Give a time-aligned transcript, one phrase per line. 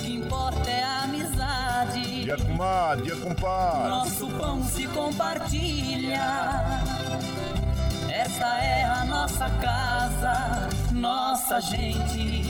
[0.00, 2.24] O que importa é a amizade.
[2.24, 3.88] Dia comadre, dia compadre.
[3.88, 6.22] Nosso pão se compartilha.
[8.08, 12.44] Esta é a nossa casa, nossa gente,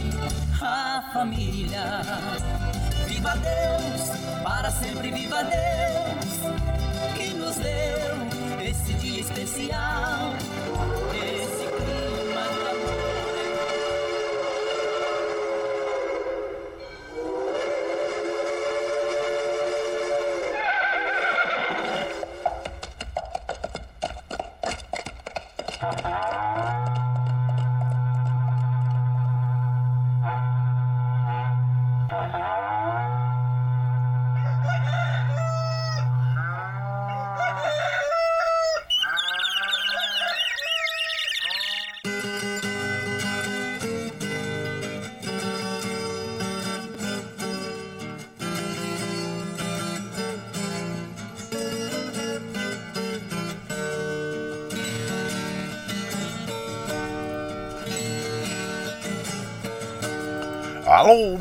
[0.62, 2.02] a família.
[3.08, 6.54] Viva Deus, para sempre viva Deus,
[7.16, 10.34] que nos deu esse dia especial,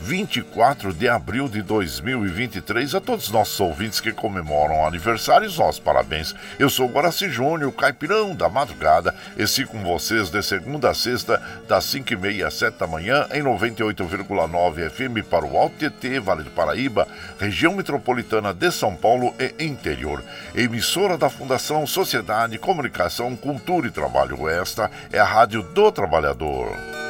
[0.00, 2.94] 24 de abril de 2023.
[2.94, 6.34] A todos os nossos ouvintes que comemoram aniversários, nossos parabéns.
[6.58, 9.14] Eu sou Guaraci Júnior, caipirão da madrugada.
[9.36, 13.42] E sigo com vocês de segunda a sexta, das 5h30 às 7 da manhã, em
[13.42, 17.06] 98,9 FM para o Alto TT, Vale do Paraíba,
[17.38, 20.22] região metropolitana de São Paulo e interior.
[20.54, 24.48] Emissora da Fundação Sociedade, Comunicação, Cultura e Trabalho.
[24.48, 27.09] Esta é a Rádio do Trabalhador.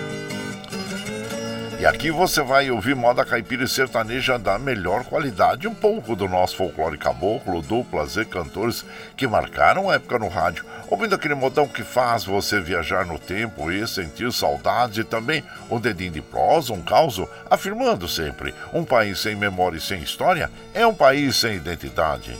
[1.81, 6.29] E aqui você vai ouvir moda caipira e sertaneja da melhor qualidade, um pouco do
[6.29, 8.85] nosso folclore caboclo, duplas e cantores
[9.17, 13.71] que marcaram a época no rádio, ouvindo aquele modão que faz você viajar no tempo
[13.71, 19.19] e sentir saudades e também um dedinho de prosa, um causo, afirmando sempre, um país
[19.19, 22.37] sem memória e sem história é um país sem identidade.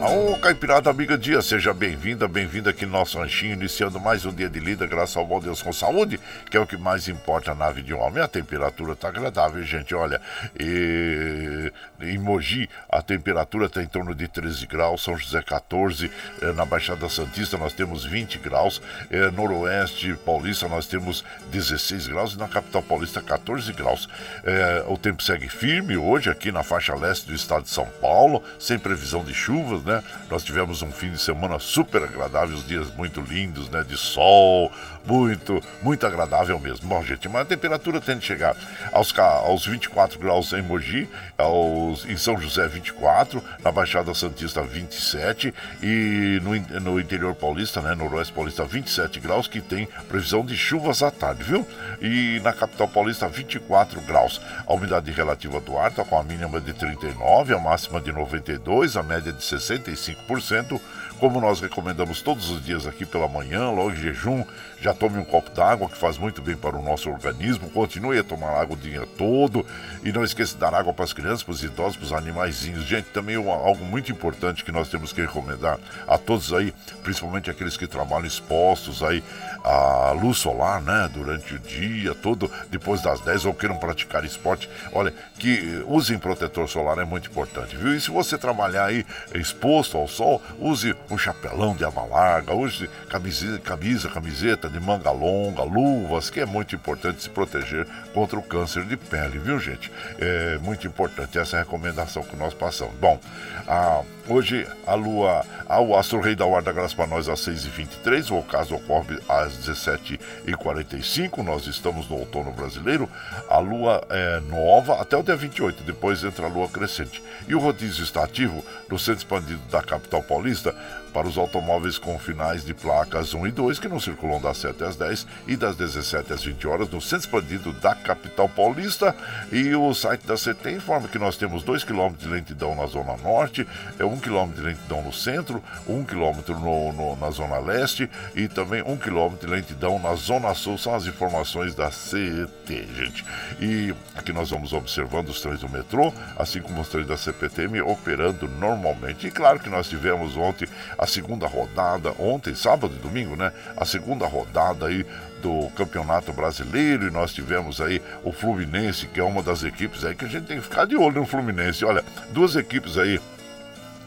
[0.00, 4.48] Ô, Caipirada Amiga Dia, seja bem-vinda, bem-vinda aqui no nosso ranchinho, iniciando mais um dia
[4.48, 7.68] de lida, graças ao bom Deus com saúde, que é o que mais importa na
[7.70, 8.22] vida de um homem.
[8.22, 10.20] A temperatura tá agradável, gente, olha,
[10.58, 11.72] e...
[12.00, 16.64] em Mogi a temperatura está em torno de 13 graus, São José 14, eh, na
[16.64, 18.80] Baixada Santista nós temos 20 graus,
[19.10, 24.08] eh, Noroeste Paulista nós temos 16 graus e na capital paulista 14 graus.
[24.44, 28.42] Eh, o tempo segue firme hoje aqui na faixa leste do estado de São Paulo,
[28.58, 30.04] sem previsão de chuvas, né?
[30.30, 33.82] Nós tivemos um fim de semana super agradável, os dias muito lindos, né?
[33.82, 34.70] De sol,
[35.08, 36.86] muito, muito agradável mesmo.
[36.86, 38.56] Bom, gente, mas a temperatura tende a chegar
[38.92, 41.08] aos, aos 24 graus em Mogi,
[41.38, 47.94] aos, em São José 24, na Baixada Santista 27 e no, no interior paulista, né,
[47.94, 51.66] noroeste paulista 27 graus, que tem previsão de chuvas à tarde, viu?
[52.02, 54.42] E na capital paulista 24 graus.
[54.66, 58.96] A umidade relativa do ar está com a mínima de 39, a máxima de 92,
[58.96, 60.78] a média de 65%.
[61.18, 64.44] Como nós recomendamos todos os dias aqui pela manhã, logo em jejum,
[64.80, 67.68] já tome um copo d'água que faz muito bem para o nosso organismo.
[67.70, 69.66] Continue a tomar água o dia todo
[70.04, 72.84] e não esqueça de dar água para as crianças, para os idosos, para os animaizinhos.
[72.84, 76.72] Gente, também uma, algo muito importante que nós temos que recomendar a todos aí,
[77.02, 79.20] principalmente aqueles que trabalham expostos aí
[79.64, 84.68] à luz solar, né, durante o dia todo, depois das 10 ou queiram praticar esporte.
[84.92, 87.94] Olha, que usem protetor solar é muito importante, viu?
[87.94, 92.88] E se você trabalhar aí exposto ao sol, use um chapelão de aba larga, use
[93.08, 98.42] camisa, camisa, camiseta de manga longa, luvas, que é muito importante se proteger contra o
[98.42, 99.90] câncer de pele, viu, gente?
[100.18, 102.94] É muito importante essa recomendação que nós passamos.
[103.00, 103.20] Bom,
[103.66, 108.30] a, hoje a lua, a, o astro rei da guarda graça para nós às 6h23,
[108.30, 113.08] o ocaso ocorre às 17h45, nós estamos no outono brasileiro,
[113.48, 117.22] a lua é nova até o dia 28, depois entra a lua crescente.
[117.46, 120.74] E o rodízio está ativo no centro expandido da capital paulista
[121.08, 124.84] para os automóveis com finais de placas 1 e 2 que não circulam das 7
[124.84, 129.14] às 10 e das 17 às 20 horas no centro expandido da capital paulista.
[129.52, 133.16] E o site da CT informa que nós temos 2 km de lentidão na zona
[133.16, 133.66] norte,
[133.98, 138.48] é 1 km de lentidão no centro, 1 km no, no, na zona leste e
[138.48, 140.78] também 1 km de lentidão na zona sul.
[140.78, 143.24] São as informações da CET, gente.
[143.60, 147.80] E aqui nós vamos observando os trens do metrô, assim como os trens da CPTM
[147.82, 149.26] operando normalmente.
[149.26, 153.52] E claro que nós tivemos ontem a segunda rodada, ontem, sábado e domingo, né?
[153.76, 155.06] A segunda rodada aí
[155.40, 160.14] do Campeonato Brasileiro e nós tivemos aí o Fluminense, que é uma das equipes aí
[160.14, 161.84] que a gente tem que ficar de olho no Fluminense.
[161.84, 163.20] Olha, duas equipes aí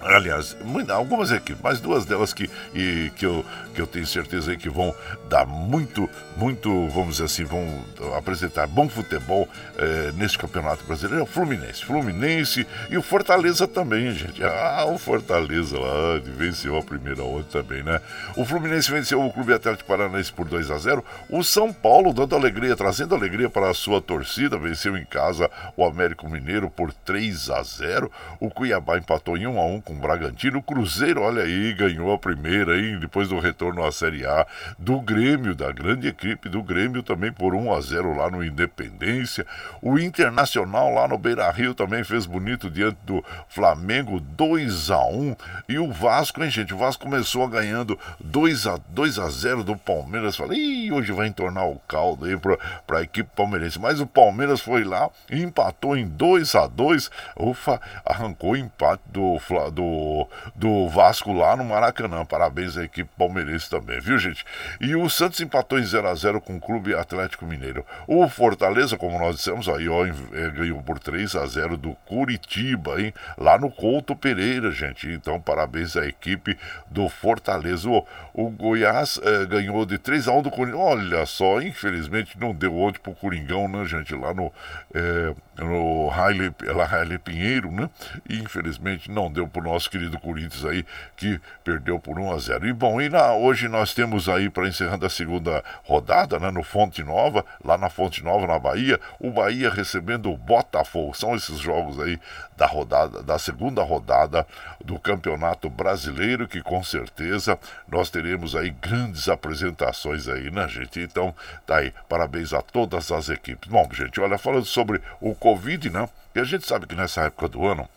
[0.04, 0.58] Aliás,
[0.90, 4.94] algumas equipes, mas duas delas que, e, que, eu, que eu tenho certeza que vão
[5.30, 7.84] dar muito, muito, vamos dizer assim, vão
[8.18, 11.22] apresentar bom futebol é, nesse campeonato brasileiro.
[11.22, 11.86] É o Fluminense.
[11.86, 14.44] Fluminense e o Fortaleza também, gente.
[14.44, 18.02] Ah, o Fortaleza lá venceu a primeira ontem também, né?
[18.36, 22.36] O Fluminense venceu o Clube Atlético Paranaense por 2 a 0 O São Paulo dando
[22.36, 27.50] alegria, trazendo alegria para a sua torcida, venceu em casa o Américo Mineiro por 3
[27.52, 30.60] a 0 O Cuiabá empatou em 1 a 1 com o Bragantino.
[30.60, 34.48] O Cruzeiro, olha aí, ganhou a primeira aí, depois do retorno à Série A
[34.80, 39.46] do Grêmio, da grande equipe do Grêmio, também por 1 a 0 lá no Independência.
[39.82, 45.36] O Internacional lá no Beira Rio também fez bonito diante do Flamengo, 2 a 1
[45.68, 46.74] E o Vasco, hein, gente?
[46.74, 50.38] O Vasco começou ganhando 2 a 2 a 0 do Palmeiras.
[50.38, 53.80] Falei, hoje vai entornar o caldo aí para a equipe palmeirense.
[53.80, 59.38] Mas o Palmeiras foi lá empatou em 2 a 2 Ufa, arrancou o empate do,
[59.72, 62.24] do do, do Vasco lá no Maracanã.
[62.24, 64.46] Parabéns à equipe palmeirense também, viu, gente?
[64.80, 67.86] E o Santos empatou em 0 a 0 com o Clube Atlético Mineiro.
[68.08, 73.02] O Fortaleza, como nós dissemos, aí ó, é, ganhou por 3 a 0 do Curitiba,
[73.02, 73.14] hein?
[73.38, 75.10] Lá no Couto Pereira, gente.
[75.10, 76.58] Então, parabéns à equipe
[76.90, 77.90] do Fortaleza.
[77.90, 80.80] O, o Goiás é, ganhou de 3 a 1 do Coringão.
[80.80, 84.14] Olha só, infelizmente não deu ontem pro Coringão, né, gente?
[84.14, 84.52] Lá no,
[84.94, 86.54] é, no Haile,
[86.90, 87.90] Haile Pinheiro, né?
[88.28, 90.86] E infelizmente não deu pro nosso querido Corinthians aí,
[91.16, 92.68] que perdeu por 1 a 0.
[92.68, 96.64] E bom, e na, hoje nós temos aí, para encerrando a segunda rodada, né, no
[96.64, 101.14] Fonte Nova, lá na Fonte Nova, na Bahia, o Bahia recebendo o Botafogo.
[101.14, 102.20] São esses jogos aí
[102.58, 104.46] da rodada, da segunda rodada
[104.84, 107.58] do Campeonato Brasileiro, que com certeza
[107.88, 111.00] nós teremos aí grandes apresentações aí, né, gente?
[111.00, 111.34] Então,
[111.66, 113.70] tá aí, parabéns a todas as equipes.
[113.70, 116.08] Bom, gente, olha, falando sobre o Covid, né?
[116.36, 117.88] E a gente sabe que nessa época do ano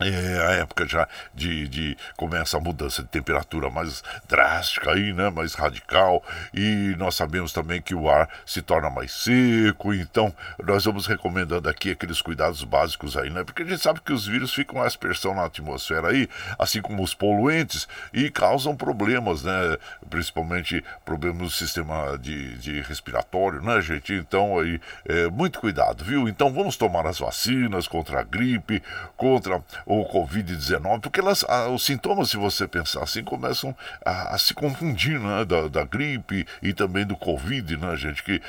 [0.00, 5.30] é a época já de, de começa a mudança de temperatura mais drástica aí, né,
[5.30, 6.22] mais radical,
[6.54, 11.68] e nós sabemos também que o ar se torna mais seco, então nós vamos recomendando
[11.68, 14.86] aqui aqueles cuidados básicos aí, né, porque a gente sabe que os vírus ficam à
[14.86, 16.28] aspersão na atmosfera aí,
[16.58, 19.76] assim como os poluentes, e causam problemas, né,
[20.08, 26.28] principalmente problemas no sistema de, de respiratório, né, gente, então aí, é, muito cuidado, viu,
[26.28, 28.82] então vamos tomar as vacinas contra a gripe,
[29.16, 34.38] contra o Covid-19, porque elas, a, os sintomas, se você pensar assim, começam a, a
[34.38, 35.44] se confundir, né?
[35.44, 38.22] Da, da, gripe e também do Covid, né, gente?
[38.22, 38.40] Que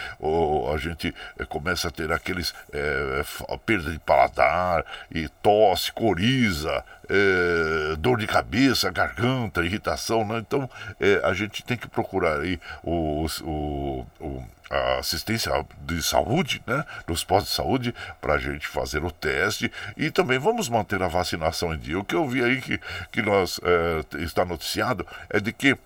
[0.71, 3.23] a gente é, começa a ter aqueles é,
[3.65, 10.37] perda de paladar e tosse, coriza, é, dor de cabeça, garganta, irritação, né?
[10.39, 10.69] Então
[11.23, 15.51] a gente tem que procurar aí o, o, o a assistência
[15.81, 20.39] de saúde, né, nos postos de saúde, para a gente fazer o teste e também
[20.39, 21.99] vamos manter a vacinação em dia.
[21.99, 22.79] O que eu vi aí que,
[23.11, 25.77] que nós é, está noticiado é de que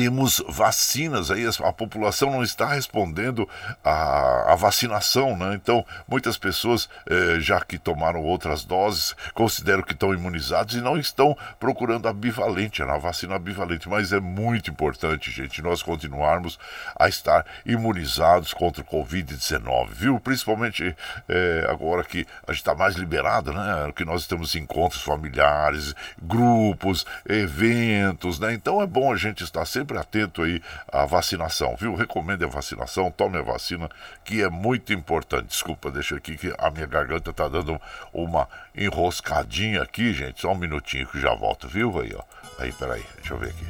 [0.00, 3.46] temos vacinas aí, a população não está respondendo
[3.84, 5.54] à, à vacinação, né?
[5.54, 10.96] Então, muitas pessoas, eh, já que tomaram outras doses, consideram que estão imunizados e não
[10.96, 13.90] estão procurando a bivalente, a vacina bivalente.
[13.90, 16.58] Mas é muito importante, gente, nós continuarmos
[16.98, 20.18] a estar imunizados contra o Covid-19, viu?
[20.18, 20.96] Principalmente
[21.28, 23.92] eh, agora que a gente está mais liberado, né?
[23.94, 28.54] Que nós temos encontros familiares, grupos, eventos, né?
[28.54, 31.94] Então é bom a gente estar sempre sempre atento aí à vacinação, viu?
[31.94, 33.88] Recomende a vacinação, tome a vacina,
[34.24, 35.48] que é muito importante.
[35.48, 37.80] Desculpa, deixa aqui que a minha garganta tá dando
[38.12, 40.40] uma enroscadinha aqui, gente.
[40.40, 42.00] Só um minutinho que já volto, viu?
[42.00, 42.22] Aí, ó.
[42.58, 43.66] Aí, peraí, deixa eu ver aqui.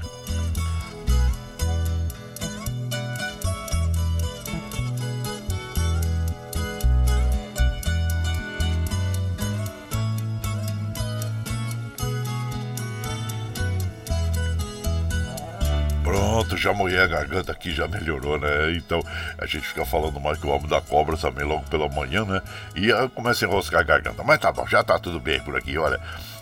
[16.11, 18.73] Pronto, já moei a garganta aqui, já melhorou, né?
[18.73, 19.01] Então
[19.39, 22.43] a gente fica falando mais que o homem da cobra também logo pela manhã, né?
[22.75, 24.25] E começa a enroscar a garganta.
[24.25, 26.01] Mas tá bom, já tá tudo bem por aqui, olha.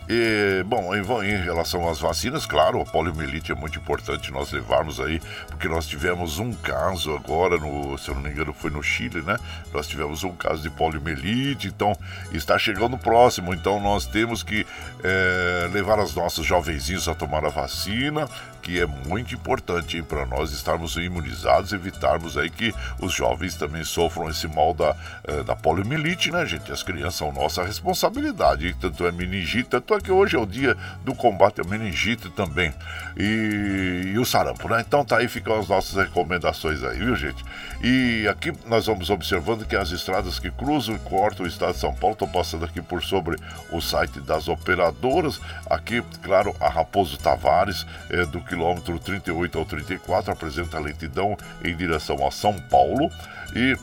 [0.09, 5.21] E, bom, em, relação às vacinas, claro, a poliomielite é muito importante nós levarmos aí,
[5.49, 9.21] porque nós tivemos um caso agora, no, se eu não me engano, foi no Chile,
[9.21, 9.37] né?
[9.71, 11.95] Nós tivemos um caso de poliomielite, então
[12.33, 14.67] está chegando próximo, então nós temos que
[15.05, 18.27] é, levar os nossos jovenzinhos a tomar a vacina,
[18.69, 24.29] que é muito importante para nós estarmos imunizados, evitarmos aí que os jovens também sofram
[24.29, 24.95] esse mal da,
[25.25, 26.71] é, da poliomielite, né, gente?
[26.71, 30.77] As crianças são nossa responsabilidade, tanto é meningite, tanto é que hoje é o dia
[31.03, 32.75] do combate à meningite também
[33.17, 34.85] e, e o sarampo, né?
[34.87, 37.43] Então tá aí ficam as nossas recomendações aí, viu, gente?
[37.83, 41.81] E aqui nós vamos observando que as estradas que cruzam e cortam o estado de
[41.81, 43.37] São Paulo estão passando aqui por sobre
[43.71, 45.41] o site das operadoras.
[45.71, 51.77] Aqui, claro, a Raposo Tavares, é, do quilômetro quilômetro 38 ao 34, apresenta lentidão em
[51.77, 53.11] direção a São Paulo.
[53.55, 53.77] E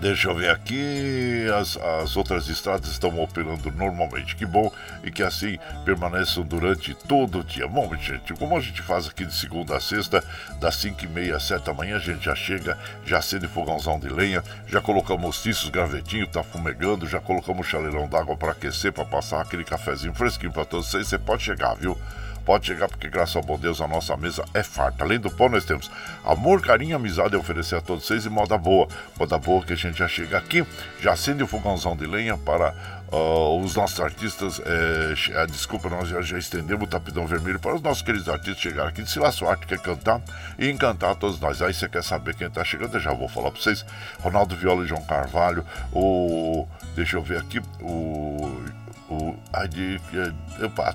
[0.00, 4.34] Deixa eu ver aqui, as, as outras estradas estão operando normalmente.
[4.34, 4.72] Que bom
[5.04, 7.68] e que assim permaneçam durante todo o dia.
[7.68, 10.24] Bom, gente, como a gente faz aqui de segunda a sexta,
[10.58, 14.00] das 5 e meia às 7 da manhã, a gente já chega, já acende fogãozão
[14.00, 19.04] de lenha, já colocamos tiços, gravetinho, tá fumegando, já colocamos chaleirão d'água para aquecer, para
[19.04, 21.06] passar aquele cafezinho fresquinho para todos vocês.
[21.06, 21.96] Você pode chegar, viu?
[22.44, 25.04] Pode chegar porque, graças ao bom Deus, a nossa mesa é farta.
[25.04, 25.90] Além do pão, nós temos
[26.24, 28.88] amor, carinho, amizade a oferecer a todos vocês e moda boa.
[29.18, 30.64] Moda boa que a gente já chega aqui,
[31.00, 32.74] já acende o fogãozão de lenha para
[33.12, 34.60] uh, os nossos artistas.
[34.64, 38.90] É, desculpa, nós já, já, estendemos o tapidão vermelho para os nossos queridos artistas chegarem
[38.90, 39.02] aqui.
[39.18, 40.20] Lá sua arte quer cantar
[40.58, 41.62] e encantar todos nós.
[41.62, 43.84] Aí você quer saber quem está chegando, eu já vou falar para vocês.
[44.20, 46.66] Ronaldo Viola e João Carvalho, o.
[46.96, 48.81] Deixa eu ver aqui, o
[49.12, 50.00] o, a, de,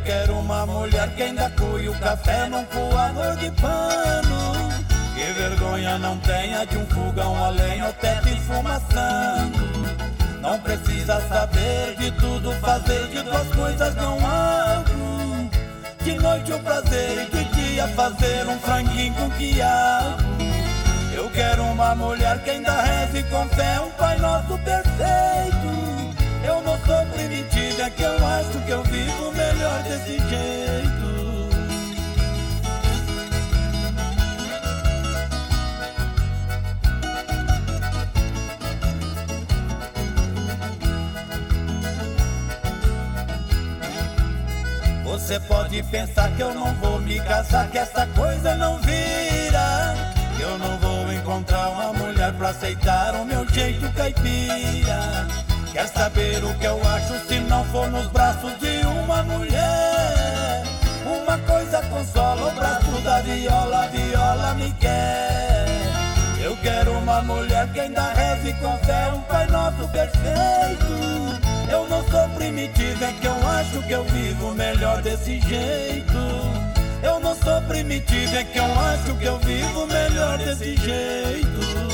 [0.04, 4.52] Quero uma mulher que ainda cuie o café num coador de pano.
[5.14, 9.64] Que vergonha não tenha de um fogão a lenha ou teto esfumaçando.
[10.40, 14.94] Não precisa saber de tudo, fazer de duas coisas não abro.
[16.02, 20.22] De noite o prazer e de dia fazer um franguinho com quiabo.
[21.14, 26.03] Eu quero uma mulher que ainda reze com fé um Pai Nosso perfeito.
[26.46, 30.94] Eu não sou primitiva, é que eu acho que eu vivo melhor desse jeito.
[45.04, 49.94] Você pode pensar que eu não vou me casar, que essa coisa não vira.
[50.36, 55.26] Que eu não vou encontrar uma mulher pra aceitar o meu jeito caipira.
[55.74, 60.62] Quer saber o que eu acho se não for nos braços de uma mulher?
[61.04, 65.66] Uma coisa consola o braço da viola, viola me quer.
[66.40, 70.94] Eu quero uma mulher que ainda reze com fé um Pai Nosso perfeito.
[71.68, 76.18] Eu não sou primitivo, é que eu acho que eu vivo melhor desse jeito.
[77.02, 81.93] Eu não sou primitivo, é que eu acho que eu vivo melhor desse jeito.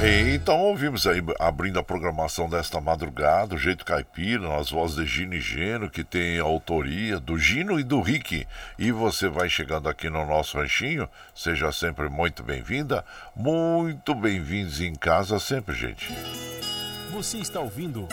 [0.00, 5.34] Então ouvimos aí, abrindo a programação desta madrugada, o Jeito Caipira, nas vozes de Gino
[5.34, 8.46] e Geno, que tem autoria do Gino e do Rick.
[8.78, 14.94] E você vai chegando aqui no nosso ranchinho, seja sempre muito bem-vinda, muito bem-vindos em
[14.94, 16.14] casa sempre, gente.
[17.10, 18.06] Você está ouvindo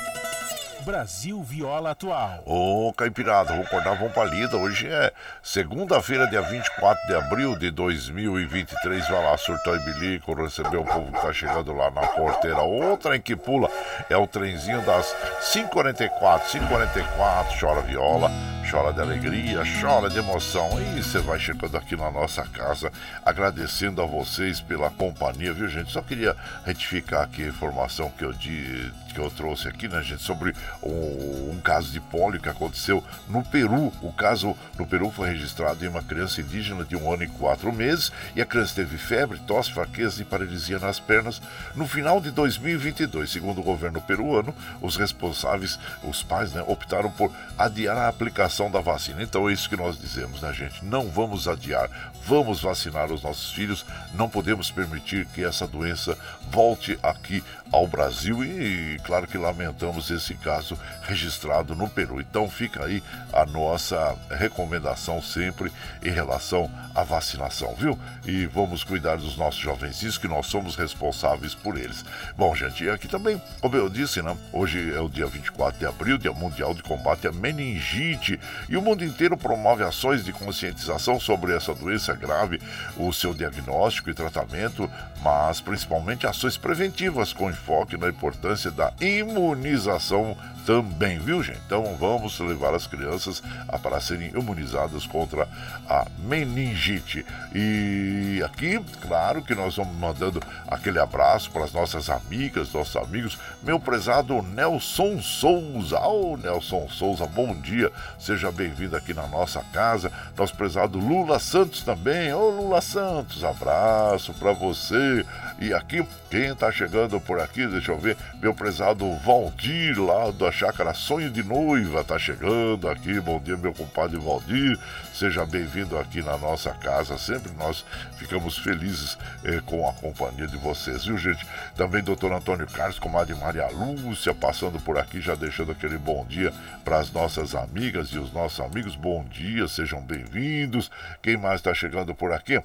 [0.86, 2.44] Brasil Viola Atual.
[2.46, 4.56] Ô, Caipirada, vou acordar, pra lida.
[4.56, 5.12] Hoje é
[5.42, 9.10] segunda-feira, dia 24 de abril de 2023.
[9.10, 12.62] Vai lá, surtou e bilico, recebeu o povo que tá chegando lá na porteira.
[12.62, 13.68] Outra em que pula
[14.08, 15.08] é o trenzinho das
[15.42, 16.42] 5h44.
[16.44, 18.30] 5h44, chora viola,
[18.76, 20.70] chora de alegria, chora de emoção.
[20.82, 22.92] E você vai chegando aqui na nossa casa,
[23.26, 25.94] agradecendo a vocês pela companhia, viu, gente?
[25.94, 30.22] Só queria retificar aqui a informação que eu disse que eu trouxe aqui, né, gente,
[30.22, 30.54] sobre
[30.84, 33.92] um, um, caso de pólio que aconteceu no Peru.
[34.02, 37.72] O caso no Peru foi registrado em uma criança indígena de um ano e quatro
[37.72, 41.42] meses e a criança teve febre, tosse, fraqueza e paralisia nas pernas
[41.76, 43.32] no final de 2022.
[43.32, 48.80] Segundo o governo peruano, os responsáveis, os pais, né, optaram por adiar a aplicação da
[48.80, 49.22] vacina.
[49.22, 50.84] Então é isso que nós dizemos, né, gente?
[50.84, 51.90] Não vamos adiar,
[52.26, 53.86] vamos vacinar os nossos filhos.
[54.14, 56.18] Não podemos permitir que essa doença
[56.50, 57.44] volte aqui
[57.76, 62.22] ao Brasil e, claro que lamentamos esse caso registrado no Peru.
[62.22, 65.70] Então fica aí a nossa recomendação sempre
[66.02, 68.00] em relação à vacinação, viu?
[68.26, 72.06] E vamos cuidar dos nossos jovenzinhos que nós somos responsáveis por eles.
[72.38, 74.38] Bom, gente, aqui também, como eu disse, né?
[74.54, 78.82] Hoje é o dia 24 de abril, Dia Mundial de Combate à Meningite, e o
[78.82, 82.62] mundo inteiro promove ações de conscientização sobre essa doença grave,
[82.96, 84.90] o seu diagnóstico e tratamento,
[85.22, 91.60] mas principalmente ações preventivas com enfoque na importância da imunização também, viu, gente?
[91.66, 95.48] Então vamos levar as crianças a, para serem imunizadas contra
[95.88, 97.26] a meningite.
[97.54, 103.38] E aqui, claro que nós vamos mandando aquele abraço para as nossas amigas, nossos amigos.
[103.62, 106.00] Meu prezado Nelson Souza.
[106.00, 107.92] Ô, oh, Nelson Souza, bom dia.
[108.18, 110.12] Seja bem-vindo aqui na nossa casa.
[110.36, 112.34] Nosso prezado Lula Santos também.
[112.34, 115.24] Ô, oh, Lula Santos, abraço para você.
[115.58, 120.52] E aqui, quem está chegando por aqui, deixa eu ver, meu prezado Valdir, lá da
[120.52, 123.22] Chácara Sonho de Noiva, está chegando aqui.
[123.22, 124.78] Bom dia, meu compadre Valdir.
[125.14, 127.18] Seja bem-vindo aqui na nossa casa.
[127.18, 127.86] Sempre nós
[128.18, 131.48] ficamos felizes eh, com a companhia de vocês, viu, gente?
[131.78, 136.52] Também doutor Antônio Carlos, comadre Maria Lúcia, passando por aqui, já deixando aquele bom dia
[136.84, 138.98] para as nossas amigas e os nossos amigos.
[138.98, 140.92] Bom dia, sejam bem-vindos.
[141.22, 142.62] Quem mais está chegando por aqui?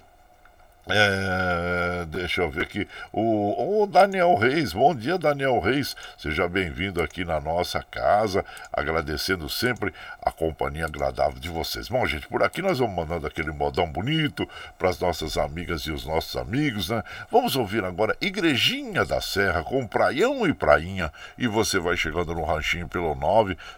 [0.89, 2.89] É, deixa eu ver aqui.
[3.13, 5.95] O, o, Daniel Reis, bom dia, Daniel Reis.
[6.17, 8.43] Seja bem-vindo aqui na nossa casa.
[8.73, 11.89] Agradecendo sempre a companhia agradável de vocês.
[11.89, 15.93] Bom, gente, por aqui nós vamos mandando aquele modão bonito para as nossas amigas e
[15.93, 17.03] os nossos amigos, né?
[17.31, 21.13] Vamos ouvir agora Igrejinha da Serra com Praião e Prainha.
[21.37, 23.15] E você vai chegando no ranchinho pelo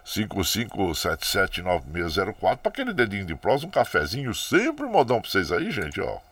[0.05, 6.32] 955779604 para aquele dedinho de prosa, um cafezinho, sempre modão para vocês aí, gente, ó.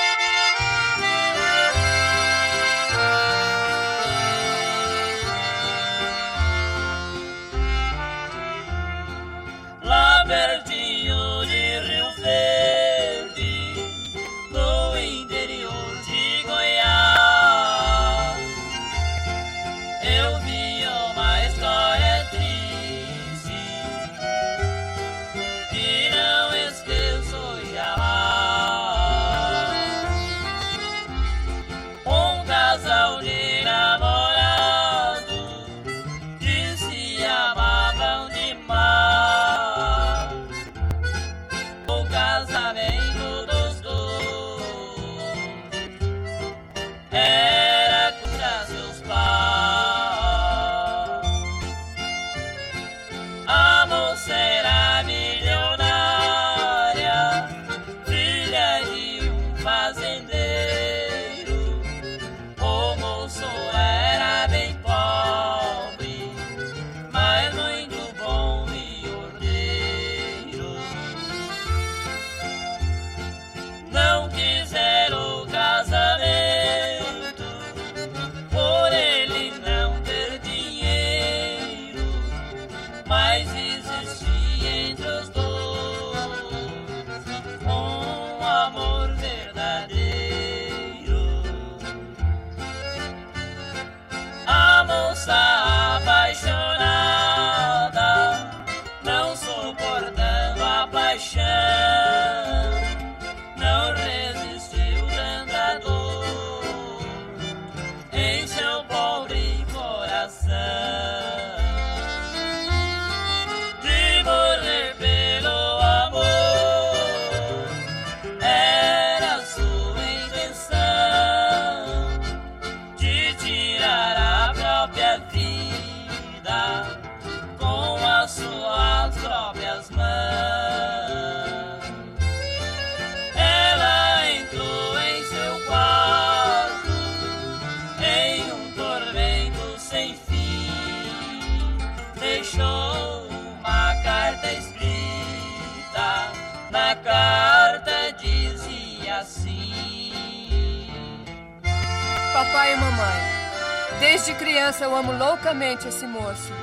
[154.23, 156.53] Desde criança eu amo loucamente esse moço.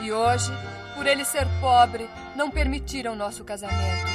[0.00, 0.50] E hoje,
[0.94, 4.06] por ele ser pobre, não permitiram nosso casamento.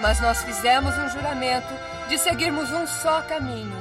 [0.00, 1.72] Mas nós fizemos um juramento
[2.08, 3.78] de seguirmos um só caminho.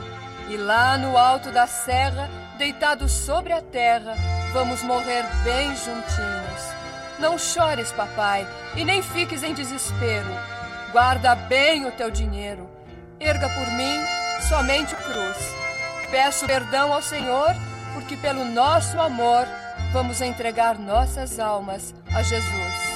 [0.52, 4.13] E lá no alto da serra, deitados sobre a terra,
[4.54, 6.62] vamos morrer bem juntinhos.
[7.18, 10.30] Não chores, papai, e nem fiques em desespero.
[10.92, 12.70] Guarda bem o teu dinheiro.
[13.20, 14.00] Erga por mim
[14.48, 15.56] somente cruz.
[16.12, 17.56] Peço perdão ao Senhor,
[17.93, 19.45] porque pelo nosso amor
[19.91, 22.92] vamos entregar nossas almas a Jesus.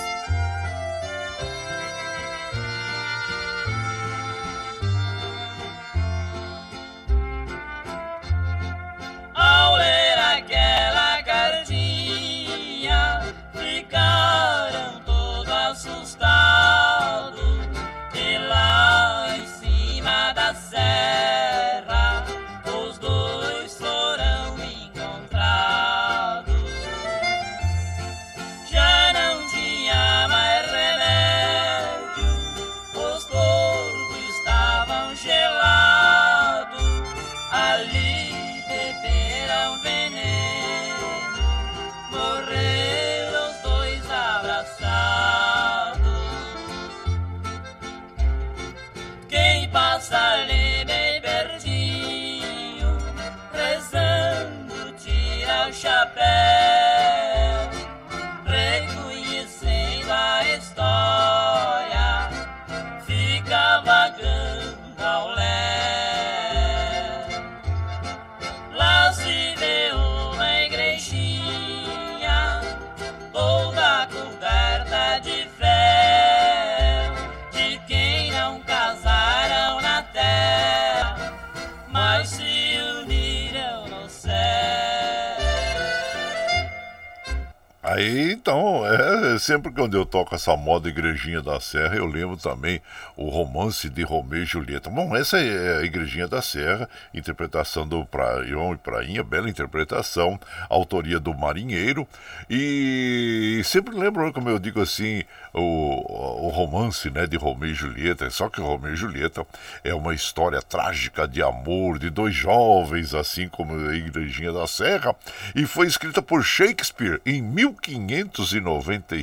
[89.39, 92.82] Sempre quando eu toco essa moda Igrejinha da Serra, eu lembro também
[93.15, 94.89] o romance de Romeu e Julieta.
[94.89, 101.19] Bom, essa é a Igrejinha da Serra, interpretação do Praião e Prainha, bela interpretação, autoria
[101.19, 102.08] do Marinheiro.
[102.50, 105.23] E sempre lembro, como eu digo assim,
[105.54, 108.30] o, o romance né, de Romeu e Julieta.
[108.30, 109.45] Só que Romeu e Julieta
[109.84, 115.15] é uma história trágica de amor de dois jovens, assim como a Igrejinha da Serra,
[115.56, 117.41] e foi escrita por Shakespeare em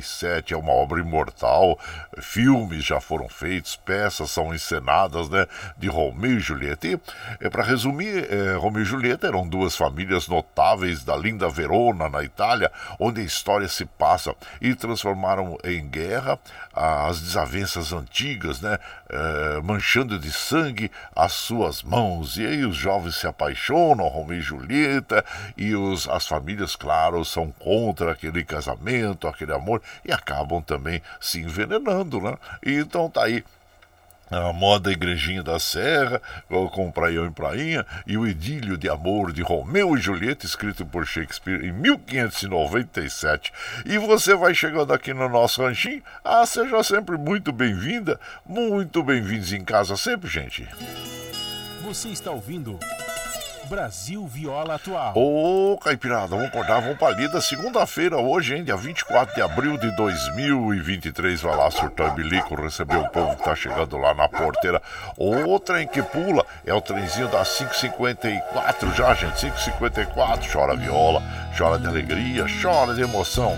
[0.05, 0.53] 1597.
[0.53, 1.79] É uma obra imortal.
[2.19, 6.87] Filmes já foram feitos, peças são encenadas né, de Romeu e Julieta.
[6.87, 6.99] E,
[7.39, 12.23] é, para resumir, é, Romeu e Julieta eram duas famílias notáveis da linda Verona, na
[12.23, 16.39] Itália, onde a história se passa e transformaram em guerra
[16.73, 18.77] as desavenças antigas, né,
[19.09, 22.37] é, manchando de sangue as suas mãos.
[22.37, 25.23] E aí os jovens se apaixonam, Romeu e Julieta,
[25.55, 31.39] e os, as famílias, claro, são contra aquele casamento, aquele amor, e acabam também se
[31.39, 32.37] envenenando, né?
[32.65, 33.43] E então tá aí
[34.29, 36.21] a moda Igrejinha da Serra,
[36.71, 41.05] com Praião e Prainha, e o Idílio de Amor de Romeu e Julieta, escrito por
[41.05, 43.53] Shakespeare em 1597.
[43.85, 49.53] E você vai chegando aqui no nosso ranchinho, ah, seja sempre muito bem-vinda, muito bem-vindos
[49.53, 50.67] em casa sempre, gente.
[51.83, 52.79] Você está ouvindo
[53.65, 55.13] Brasil Viola Atual.
[55.15, 57.41] Ô, Caipirada, vamos acordar, vamos pra lida.
[57.41, 61.41] Segunda-feira, hoje, hein, dia 24 de abril de 2023.
[61.41, 64.81] Vai lá, surtar bilico, receber o povo que tá chegando lá na porteira.
[65.17, 69.39] O trem que pula é o trenzinho das 554 já, gente.
[69.39, 70.51] 554.
[70.51, 71.21] Chora viola,
[71.57, 73.57] chora de alegria, chora de emoção.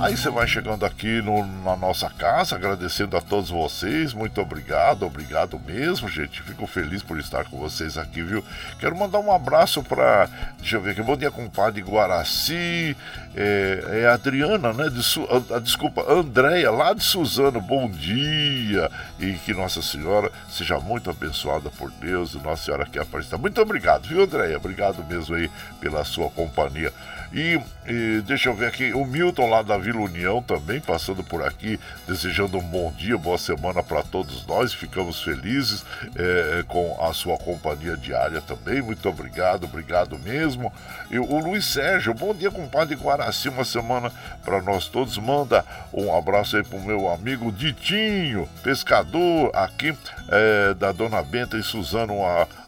[0.00, 4.12] Aí você vai chegando aqui no, na nossa casa, agradecendo a todos vocês.
[4.12, 6.42] Muito obrigado, obrigado mesmo, gente.
[6.42, 8.44] Fico feliz por estar com vocês aqui, viu?
[8.80, 10.28] Quero mandar um abraço para.
[10.58, 11.02] Deixa eu ver aqui.
[11.02, 12.96] Bom dia, compadre Guaraci.
[13.36, 14.90] É, é Adriana, né?
[14.90, 17.60] De Su, a, a, desculpa, Andréia, lá de Suzano.
[17.60, 18.90] Bom dia.
[19.20, 22.34] E que Nossa Senhora seja muito abençoada por Deus.
[22.34, 23.38] Nossa Senhora que apareça.
[23.38, 24.56] Muito obrigado, viu, Andréia?
[24.56, 25.48] Obrigado mesmo aí
[25.80, 26.92] pela sua companhia.
[27.34, 31.42] E, e, deixa eu ver aqui, o Milton lá da Vila União também passando por
[31.42, 34.72] aqui, desejando um bom dia, boa semana para todos nós.
[34.72, 38.80] Ficamos felizes é, com a sua companhia diária também.
[38.80, 40.72] Muito obrigado, obrigado mesmo.
[41.10, 44.12] E o Luiz Sérgio, bom dia, compadre Guaraci, uma semana
[44.44, 45.18] para nós todos.
[45.18, 49.92] Manda um abraço aí pro meu amigo Ditinho, pescador aqui
[50.28, 52.14] é, da Dona Benta e Suzano,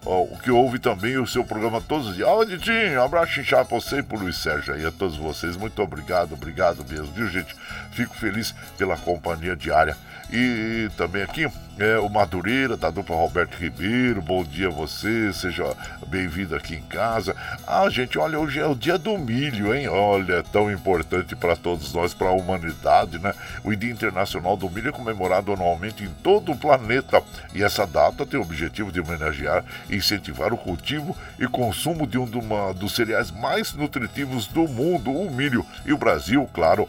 [0.06, 2.28] o que ouve também o seu programa todos os dias.
[2.28, 5.56] Ó, Ditinho, um abraço inchado pra você e pro Luiz Sérgio aí, a todos vocês.
[5.56, 7.54] Muito obrigado, obrigado mesmo, viu, gente?
[7.90, 9.96] Fico feliz pela companhia diária.
[10.30, 11.46] E também aqui,
[11.78, 15.64] é, o Madureira, da dupla Roberto Ribeiro, bom dia a você, seja
[16.08, 17.36] bem-vindo aqui em casa.
[17.64, 19.86] Ah, gente, olha, hoje é o dia do milho, hein?
[19.88, 23.32] Olha, é tão importante para todos nós, para a humanidade, né?
[23.62, 27.22] O Dia Internacional do Milho é comemorado anualmente em todo o planeta
[27.54, 32.18] e essa data tem o objetivo de homenagear e incentivar o cultivo e consumo de
[32.18, 32.26] um
[32.74, 35.64] dos cereais mais nutritivos do mundo, o milho.
[35.84, 36.88] E o Brasil, claro,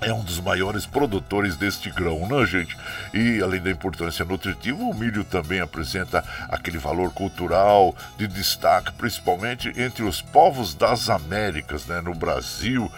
[0.00, 2.76] é um dos maiores produtores deste grão, né, gente?
[3.12, 9.72] E além da importância nutritiva, o milho também apresenta aquele valor cultural de destaque, principalmente
[9.76, 12.00] entre os povos das Américas, né?
[12.00, 12.90] No Brasil,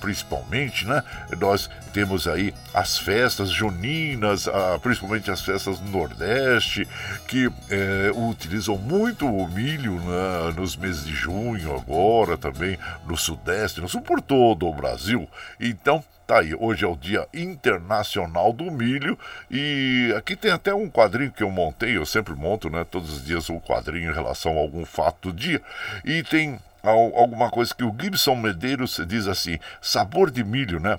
[0.00, 1.02] principalmente, né?
[1.38, 4.48] Nós temos aí as festas juninas,
[4.82, 6.88] principalmente as festas do Nordeste,
[7.26, 13.80] que é, utilizam muito o milho né, nos meses de junho, agora também no Sudeste,
[13.80, 15.28] no Sul, por todo o Brasil.
[15.58, 19.18] Então, Tá aí, hoje é o Dia Internacional do Milho
[19.50, 23.24] e aqui tem até um quadrinho que eu montei, eu sempre monto, né, todos os
[23.24, 25.60] dias um quadrinho em relação a algum fato do dia.
[26.04, 30.98] E tem alguma coisa que o Gibson Medeiros diz assim: sabor de milho, né?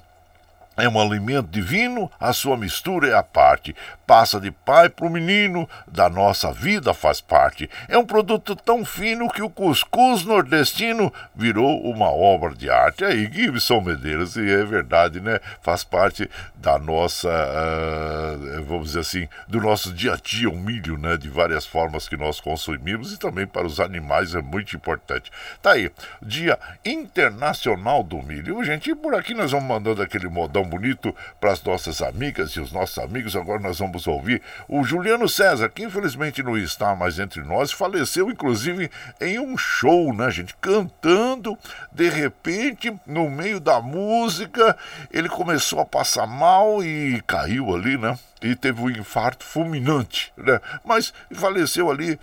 [0.77, 3.75] É um alimento divino, a sua mistura é a parte.
[4.07, 7.69] Passa de pai para o menino, da nossa vida faz parte.
[7.89, 13.03] É um produto tão fino que o cuscuz nordestino virou uma obra de arte.
[13.03, 15.39] Aí, Gibson Medeiros, e é verdade, né?
[15.61, 20.97] Faz parte da nossa, uh, vamos dizer assim, do nosso dia a dia, o milho,
[20.97, 21.17] né?
[21.17, 25.31] De várias formas que nós consumimos e também para os animais é muito importante.
[25.61, 28.63] Tá aí, Dia Internacional do Milho.
[28.63, 32.51] Gente, e por aqui nós vamos mandando aquele modão tão bonito para as nossas amigas
[32.51, 33.35] e os nossos amigos.
[33.35, 38.29] Agora nós vamos ouvir o Juliano César, que infelizmente não está mais entre nós, faleceu
[38.29, 40.55] inclusive em um show, né, gente?
[40.61, 41.57] Cantando,
[41.91, 44.77] de repente, no meio da música,
[45.11, 48.17] ele começou a passar mal e caiu ali, né?
[48.41, 50.59] E teve um infarto fulminante, né?
[50.83, 52.19] Mas faleceu ali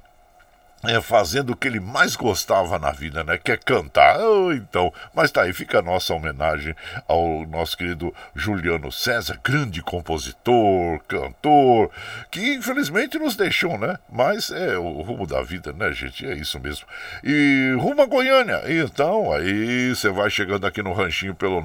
[0.84, 3.36] é, fazendo o que ele mais gostava na vida, né?
[3.36, 4.20] Que é cantar.
[4.20, 6.74] Oh, então, mas tá aí, fica a nossa homenagem
[7.08, 11.90] ao nosso querido Juliano César, grande compositor, cantor,
[12.30, 13.98] que infelizmente nos deixou, né?
[14.10, 16.26] Mas é o rumo da vida, né, gente?
[16.26, 16.86] É isso mesmo.
[17.24, 18.62] E rumo a Goiânia.
[18.66, 21.60] Então, aí você vai chegando aqui no ranchinho pelo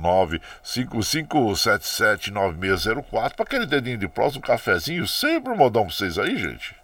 [0.63, 6.75] 955779604 para aquele dedinho de próximo, um cafezinho, sempre um modão pra vocês aí, gente.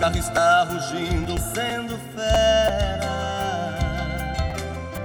[0.00, 3.08] Carro está rugindo, sendo fera,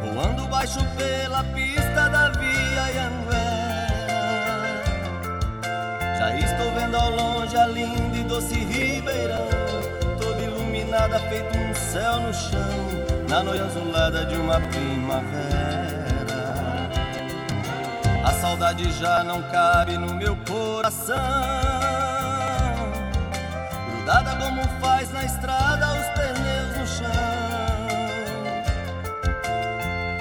[0.01, 3.59] voando baixo pela pista da via Anguera.
[6.17, 9.47] Já estou vendo ao longe a linda e doce ribeirão,
[10.19, 15.69] toda iluminada, feito um céu no chão, na noite azulada de uma primavera.
[18.25, 21.78] A saudade já não cabe no meu coração
[24.79, 27.09] faz na estrada os pneus no chão.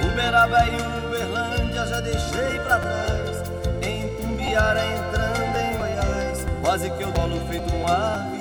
[0.06, 3.42] Uberaba e Uberlândia já deixei pra trás
[3.82, 6.46] Em Tumbiara entrando em Goiás.
[6.61, 8.38] Quase que eu bolo feito um avião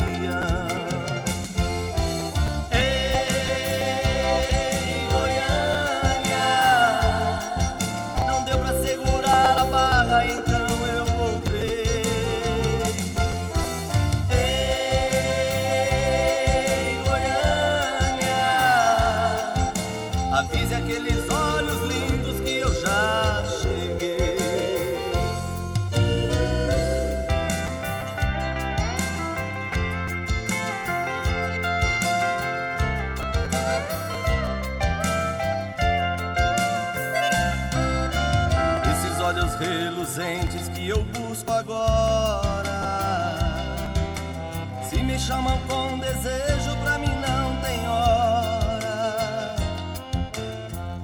[45.27, 49.55] chamam com desejo, pra mim não tem hora.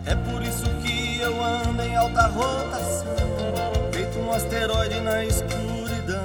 [0.05, 3.05] É por isso que eu ando em alta rotação,
[3.91, 6.23] feito um asteroide na escuridão.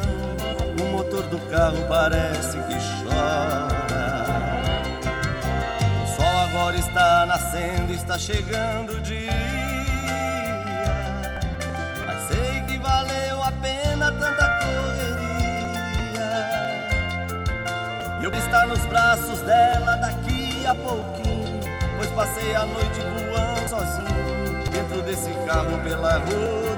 [0.80, 4.62] O motor do carro parece que chora.
[6.04, 9.00] O sol agora está nascendo, está chegando
[18.36, 21.60] estar nos braços dela daqui a pouquinho.
[21.96, 26.77] Pois passei a noite voando sozinho dentro desse carro pela rodovia.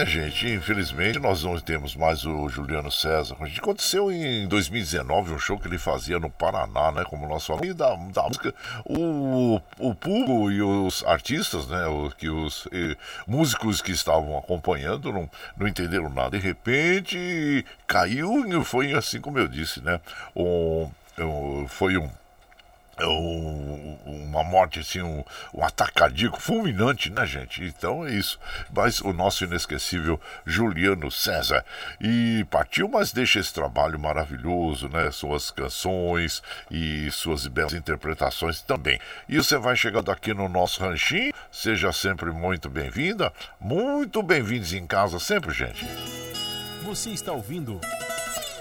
[0.00, 3.36] É, gente, infelizmente nós não temos mais o Juliano César.
[3.58, 7.04] Aconteceu em 2019 um show que ele fazia no Paraná, né?
[7.04, 8.54] Como nós falamos, e da, da música,
[8.86, 11.84] o, o público e os artistas, né?
[11.84, 16.30] O, que os eh, músicos que estavam acompanhando não, não entenderam nada.
[16.30, 20.00] De repente caiu e foi assim como eu disse, né?
[20.34, 20.88] Um,
[21.68, 22.08] foi um
[23.00, 27.64] é uma morte, assim, um, um ataque cardíaco fulminante, né, gente?
[27.64, 28.38] Então é isso.
[28.72, 31.64] Mas o nosso inesquecível Juliano César.
[32.00, 35.10] E partiu, mas deixa esse trabalho maravilhoso, né?
[35.10, 39.00] Suas canções e suas belas interpretações também.
[39.28, 41.32] E você vai chegando aqui no nosso ranchinho.
[41.50, 43.32] Seja sempre muito bem-vinda.
[43.58, 45.86] Muito bem-vindos em casa sempre, gente.
[46.82, 47.80] Você está ouvindo.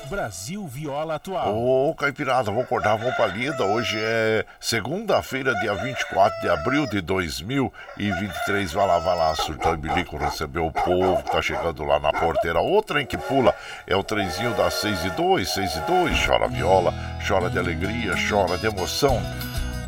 [0.09, 1.55] Brasil Viola Atual.
[1.55, 3.63] Ô, Caipirada, vamos acordar, vamos pra lida.
[3.63, 8.73] Hoje é segunda-feira, dia 24 de abril de 2023.
[8.73, 12.11] Vai lá, vai lá, surtão e bilico, receber o povo que tá chegando lá na
[12.11, 12.59] porteira.
[12.59, 13.53] Outra em que pula
[13.85, 16.25] é o trenzinho das 6 e 2, 6 e 2.
[16.25, 16.91] Chora viola,
[17.25, 19.21] chora de alegria, chora de emoção.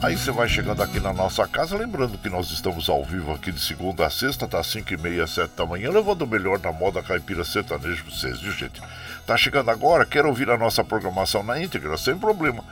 [0.02, 3.52] Aí você vai chegando aqui na nossa casa, lembrando que nós estamos ao vivo aqui
[3.52, 6.72] de segunda a sexta, das 5 e meia, 7 da manhã, levando o melhor da
[6.72, 8.82] moda caipira sertaneja pra vocês, viu gente?
[9.28, 11.96] Tá chegando agora, quer ouvir a nossa programação na íntegra?
[12.00, 12.64] Sem problema.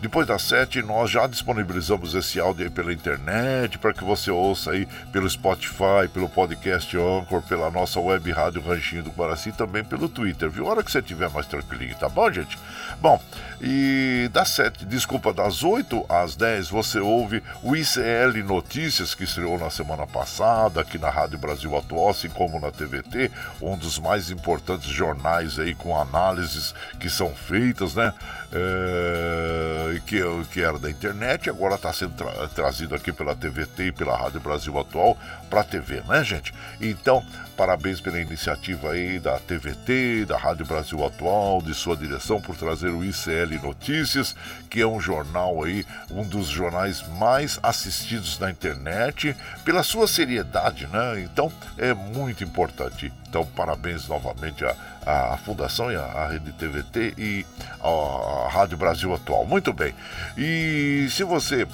[0.00, 4.70] Depois das sete, nós já disponibilizamos esse áudio aí pela internet para que você ouça
[4.70, 10.08] aí pelo Spotify, pelo podcast Anchor, pela nossa web rádio Ranchinho do Guaraci também pelo
[10.08, 10.68] Twitter, viu?
[10.68, 12.56] A hora que você estiver mais tranquilinho, tá bom, gente?
[13.00, 13.20] Bom,
[13.60, 19.58] e das 7, desculpa, das 8 às 10 você ouve o ICL Notícias, que estreou
[19.58, 24.30] na semana passada aqui na Rádio Brasil Atual, assim como na TVT, um dos mais
[24.30, 28.14] importantes jornais aí com análises que são feitas, né?
[28.52, 33.92] É, que, que era da internet, agora está sendo tra trazido aqui pela TVT e
[33.92, 35.18] pela Rádio Brasil Atual
[35.50, 36.54] para a TV, né, gente?
[36.80, 37.24] Então,
[37.58, 42.90] parabéns pela iniciativa aí da TVT, da Rádio Brasil Atual, de sua direção por trazer
[42.90, 44.36] o ICL Notícias,
[44.70, 49.34] que é um jornal aí, um dos jornais mais assistidos na internet,
[49.64, 51.20] pela sua seriedade, né?
[51.20, 53.12] Então, é muito importante.
[53.28, 54.76] Então, parabéns novamente a
[55.08, 57.46] a Fundação e a Rede TVT e
[57.80, 59.46] a Rádio Brasil Atual.
[59.46, 59.94] Muito bem.
[60.36, 61.66] E se você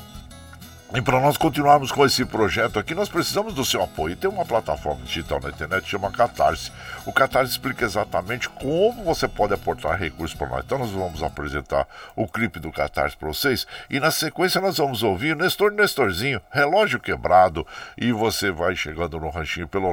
[0.96, 4.14] e para nós continuarmos com esse projeto aqui, nós precisamos do seu apoio.
[4.14, 6.70] Tem uma plataforma digital na internet chama Catarse.
[7.04, 10.64] O Catarse explica exatamente como você pode aportar recursos para nós.
[10.64, 15.02] Então nós vamos apresentar o clipe do Catarse para vocês e na sequência nós vamos
[15.02, 17.66] ouvir Nestor Nestorzinho, Relógio Quebrado
[17.98, 19.92] e você vai chegando no ranchinho pelo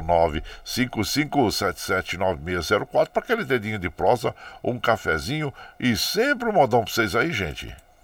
[0.64, 4.32] 955779604 para aquele dedinho de prosa,
[4.62, 7.74] um cafezinho e sempre um modão para vocês aí, gente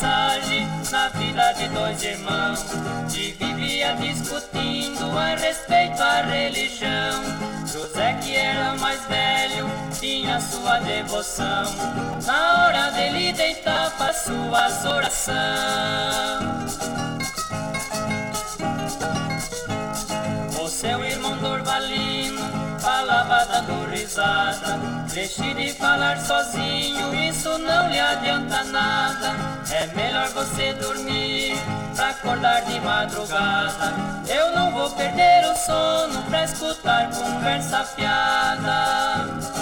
[0.00, 2.64] Passagem na vida de dois irmãos
[3.12, 7.22] que vivia discutindo a respeito da religião.
[7.66, 9.66] José, que era mais velho,
[10.00, 11.64] tinha sua devoção.
[12.24, 15.36] Na hora dele deitar para suas orações.
[20.58, 21.04] O seu
[23.60, 24.78] dando risada.
[25.12, 29.34] Deixe de falar sozinho, isso não lhe adianta nada.
[29.70, 31.56] É melhor você dormir
[31.94, 33.94] pra acordar de madrugada.
[34.28, 39.59] Eu não vou perder o sono pra escutar conversa fiada.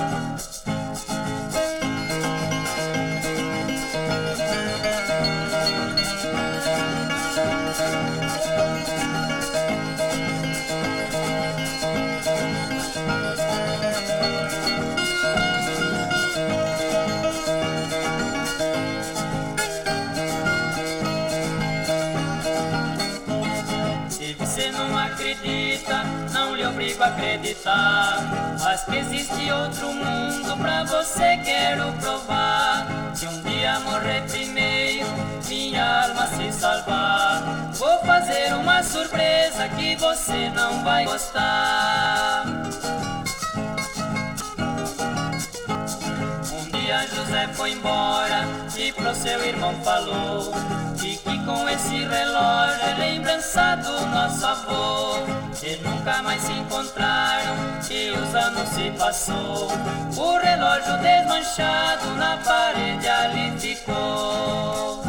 [27.08, 28.56] Acreditar.
[28.62, 32.86] Mas que existe outro mundo pra você quero provar.
[33.14, 35.06] Se um dia morrer primeiro,
[35.48, 37.70] minha alma se salvar.
[37.72, 42.44] Vou fazer uma surpresa que você não vai gostar.
[46.52, 48.44] Um dia José foi embora
[48.76, 50.52] e pro seu irmão falou
[51.28, 55.18] que com esse relógio é lembrança do nosso avô.
[55.62, 57.56] E nunca mais se encontraram
[57.90, 59.68] e os anos se passou.
[60.16, 65.07] O relógio desmanchado na parede ali ficou.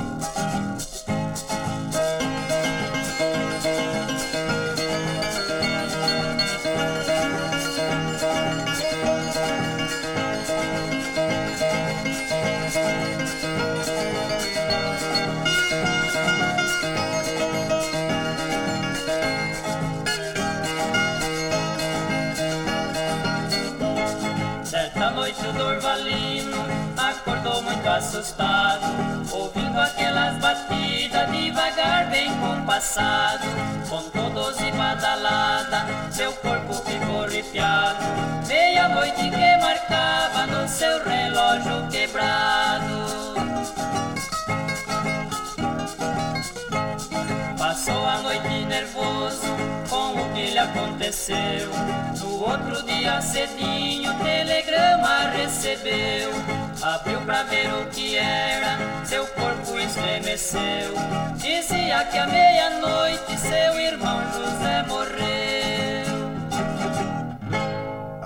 [33.90, 38.06] Com todos e badalada, seu corpo ficou arrepiado.
[38.48, 42.99] Meia-noite que marcava no seu relógio quebrado.
[48.30, 49.48] Noite nervoso
[49.90, 51.68] com o que lhe aconteceu.
[52.20, 56.30] No outro dia cedinho, telegrama recebeu.
[56.82, 60.94] Abriu pra ver o que era, seu corpo estremeceu.
[61.38, 65.59] Dizia que à meia-noite seu irmão José morreu.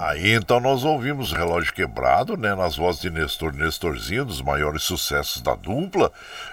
[0.05, 5.41] Aí então nós ouvimos Relógio Quebrado, né, nas vozes de Nestor Nestorzinho, dos maiores sucessos
[5.41, 6.11] da dupla,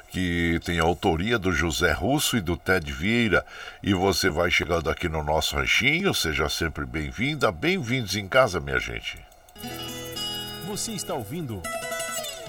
[0.08, 3.44] que tem a autoria do José Russo e do Ted Vieira.
[3.82, 8.78] E você vai chegando aqui no nosso ranchinho, seja sempre bem-vinda, bem-vindos em casa, minha
[8.78, 9.18] gente.
[10.68, 11.60] Você está ouvindo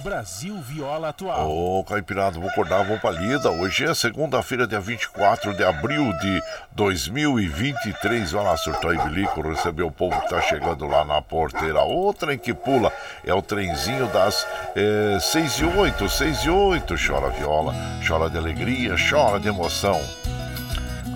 [0.02, 1.48] Brasil Viola Atual.
[1.48, 3.52] Ô, oh, Caipirada, vou acordar, vou pra lida.
[3.52, 6.42] Hoje é segunda-feira, dia 24 de abril de
[6.72, 8.34] 2023.
[8.34, 11.82] Olha lá, surtou e bilico, recebeu o povo que tá chegando lá na porteira.
[11.84, 12.92] O trem que pula
[13.24, 16.96] é o trenzinho das é, 6 e 8, 6 e 8.
[17.08, 17.74] Chora viola,
[18.06, 20.02] chora de alegria, chora de emoção.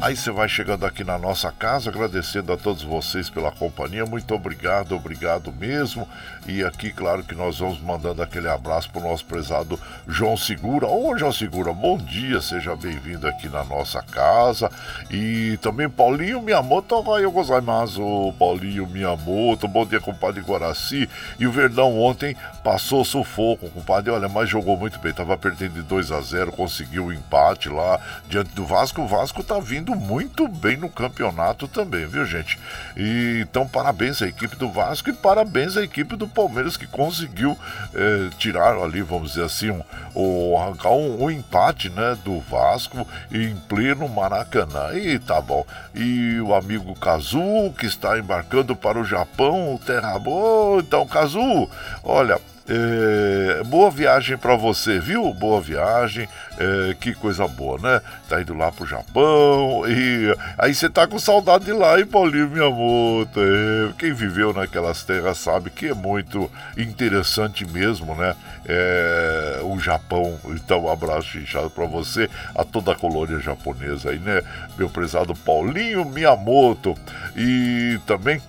[0.02, 4.06] Aí você vai chegando aqui na nossa casa, agradecendo a todos vocês pela companhia.
[4.06, 6.08] Muito obrigado, obrigado mesmo.
[6.48, 10.86] E aqui, claro que nós vamos mandando aquele abraço para o nosso prezado João Segura.
[10.86, 14.70] Ô, João Segura, bom dia, seja bem-vindo aqui na nossa casa.
[15.10, 19.68] E também Paulinho Miyamoto, vai eu gozaimasu, Paulinho Miyamoto.
[19.68, 21.10] Bom dia, compadre Guaraci.
[21.40, 24.12] E o Verdão ontem passou sufoco, compadre.
[24.12, 28.00] Olha, mas jogou muito bem, tava perdendo de 2 a 0 conseguiu o empate lá
[28.30, 29.02] diante do Vasco.
[29.02, 32.60] O Vasco tá vindo muito bem no campeonato também, viu, gente?
[32.96, 37.58] E, então, parabéns à equipe do Vasco e parabéns à equipe do Palmeiras que conseguiu
[37.94, 39.82] eh, tirar ali, vamos dizer assim, um,
[40.14, 44.94] um, arrancar um, um, empate né, do Vasco em pleno Maracanã.
[44.94, 45.66] E tá bom.
[45.96, 50.82] E o amigo Kazu, que está embarcando para o Japão, terra boa.
[50.82, 51.70] Então, Kazu,
[52.04, 55.32] olha, é, boa viagem para você, viu?
[55.34, 58.02] Boa viagem, é, que coisa boa, né?
[58.28, 62.50] Tá indo lá pro Japão e aí você tá com saudade de lá, hein, Paulinho,
[62.50, 63.40] minha moto?
[63.40, 68.36] É, quem viveu naquelas terras sabe que é muito interessante mesmo, né?
[68.66, 70.40] É, o Japão.
[70.46, 74.42] Então, um abraço inchado para você, a toda a colônia japonesa aí, né?
[74.76, 76.96] Meu prezado Paulinho Miyamoto.
[77.36, 78.42] E também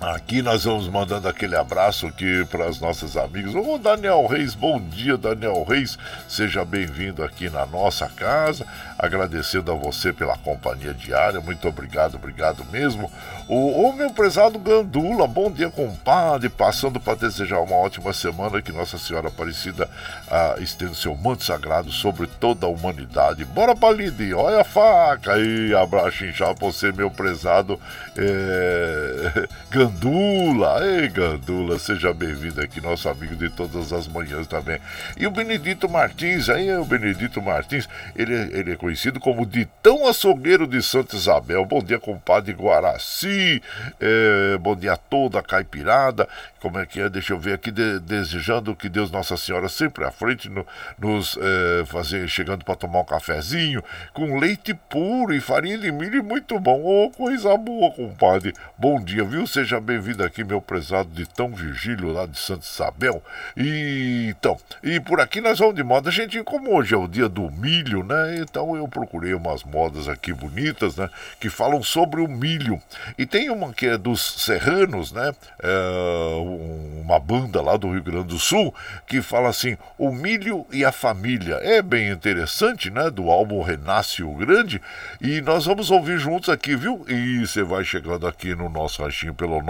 [0.00, 3.52] Aqui nós vamos mandando aquele abraço aqui para as nossas amigas.
[3.52, 8.64] Ô Daniel Reis, bom dia Daniel Reis, seja bem-vindo aqui na nossa casa.
[8.98, 13.10] Agradecendo a você pela companhia diária, muito obrigado, obrigado mesmo.
[13.46, 18.72] O, o meu prezado Gandula, bom dia compadre, passando para desejar uma ótima semana, que
[18.72, 19.88] Nossa Senhora Aparecida
[20.30, 23.44] ah, estenda seu manto sagrado sobre toda a humanidade.
[23.44, 27.80] Bora Palide, olha a faca aí, abraço inchado para você, meu prezado
[28.16, 29.48] é...
[29.70, 29.98] Gandula.
[30.28, 30.86] Gandula.
[30.86, 34.78] Ei, Gandula, seja bem-vindo aqui, nosso amigo de todas as manhãs também.
[35.16, 39.44] E o Benedito Martins, aí é o Benedito Martins, ele, é, ele é conhecido como
[39.44, 41.62] Ditão Açougueiro de Santa Isabel.
[41.66, 43.62] Bom dia, compadre Guaraci.
[44.00, 46.26] É, bom dia a toda a caipirada.
[46.58, 47.08] Como é que é?
[47.10, 50.66] Deixa eu ver aqui, de, desejando que Deus Nossa Senhora sempre à frente, no,
[50.98, 53.84] nos é, fazer, chegando para tomar um cafezinho,
[54.14, 56.80] com leite puro e farinha de milho muito bom.
[56.82, 58.54] Oh, coisa boa, compadre.
[58.78, 59.46] Bom dia, viu?
[59.46, 63.22] Seja bem-vindo aqui, meu prezado de Tão Virgílio, lá de Santa Isabel.
[63.54, 67.28] E então, e por aqui nós vamos de moda, gente, como hoje é o dia
[67.28, 68.38] do milho, né?
[68.38, 71.08] Então eu procurei umas modas aqui bonitas, né?
[71.38, 72.80] Que falam sobre o milho.
[73.16, 75.32] E tem uma que é dos serranos, né?
[75.62, 78.74] É uma banda lá do Rio Grande do Sul
[79.06, 81.56] que fala assim: o milho e a família.
[81.56, 83.10] É bem interessante, né?
[83.10, 84.80] Do álbum Renasce o Grande.
[85.20, 87.04] E nós vamos ouvir juntos aqui, viu?
[87.08, 89.60] E você vai chegando aqui no nosso ranchinho pelo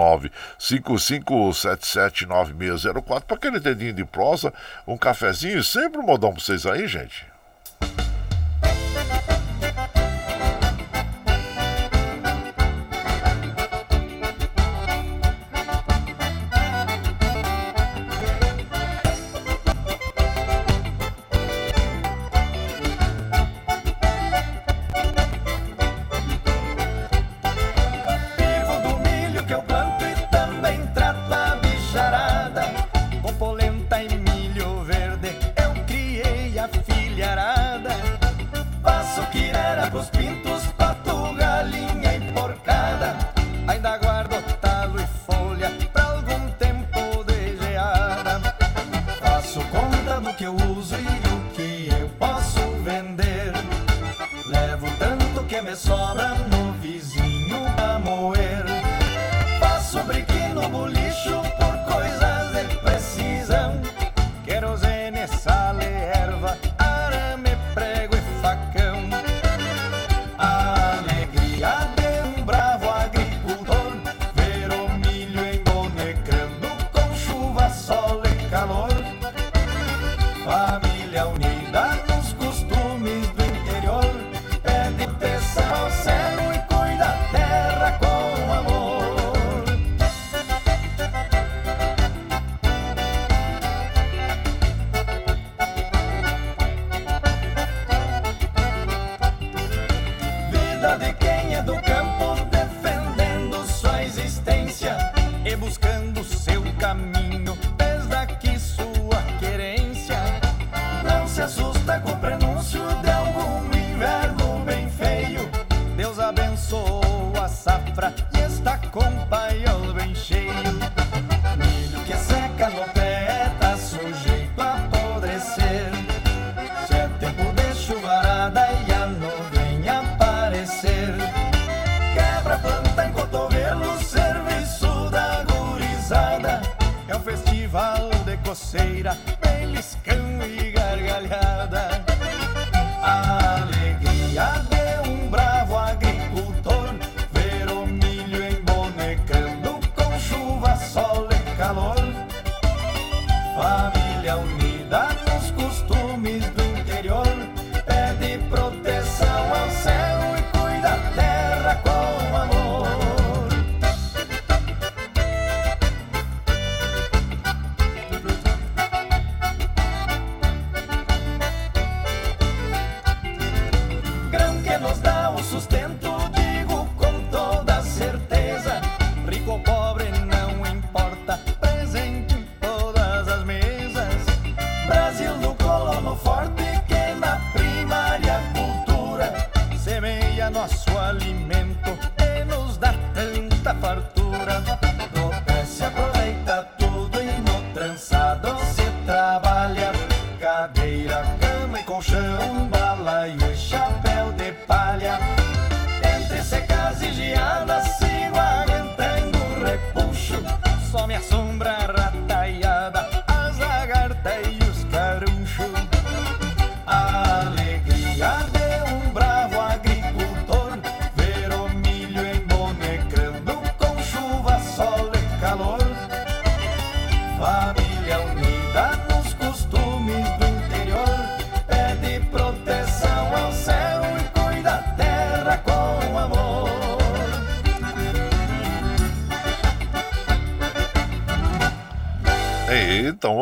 [0.58, 4.52] 955779604 para aquele dedinho de prosa,
[4.86, 7.26] um cafezinho, sempre um modão para vocês aí, gente.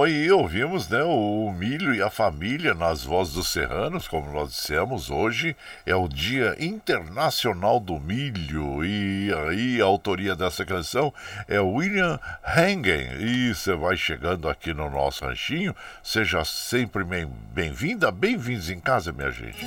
[0.07, 5.11] Aí ouvimos né, o milho e a família nas vozes dos serranos, como nós dissemos,
[5.11, 8.84] hoje é o Dia Internacional do Milho.
[8.84, 11.12] E aí a autoria dessa canção
[11.48, 12.20] é William
[12.57, 17.04] Hengen e você vai chegando aqui no nosso ranchinho, seja sempre
[17.52, 19.66] bem-vinda, bem-vindos em casa, minha gente.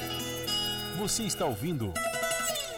[0.97, 1.93] Você está ouvindo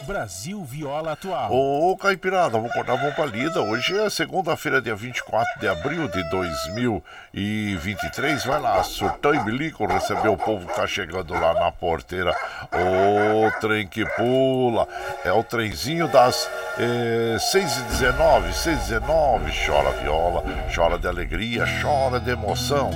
[0.02, 1.52] Brasil Viola Atual.
[1.52, 3.62] Ô, Caipirada, vamos cortar a palida.
[3.62, 8.44] Hoje é segunda-feira, dia 24 de abril de 2023.
[8.44, 12.34] Vai lá, surtão e bilico, receber o povo que tá chegando lá na porteira.
[12.72, 14.88] Ô, trem que pula.
[15.24, 19.66] É o trenzinho das eh, 6h19, 6h19.
[19.66, 20.42] Chora viola,
[20.74, 22.90] chora de alegria, chora de emoção.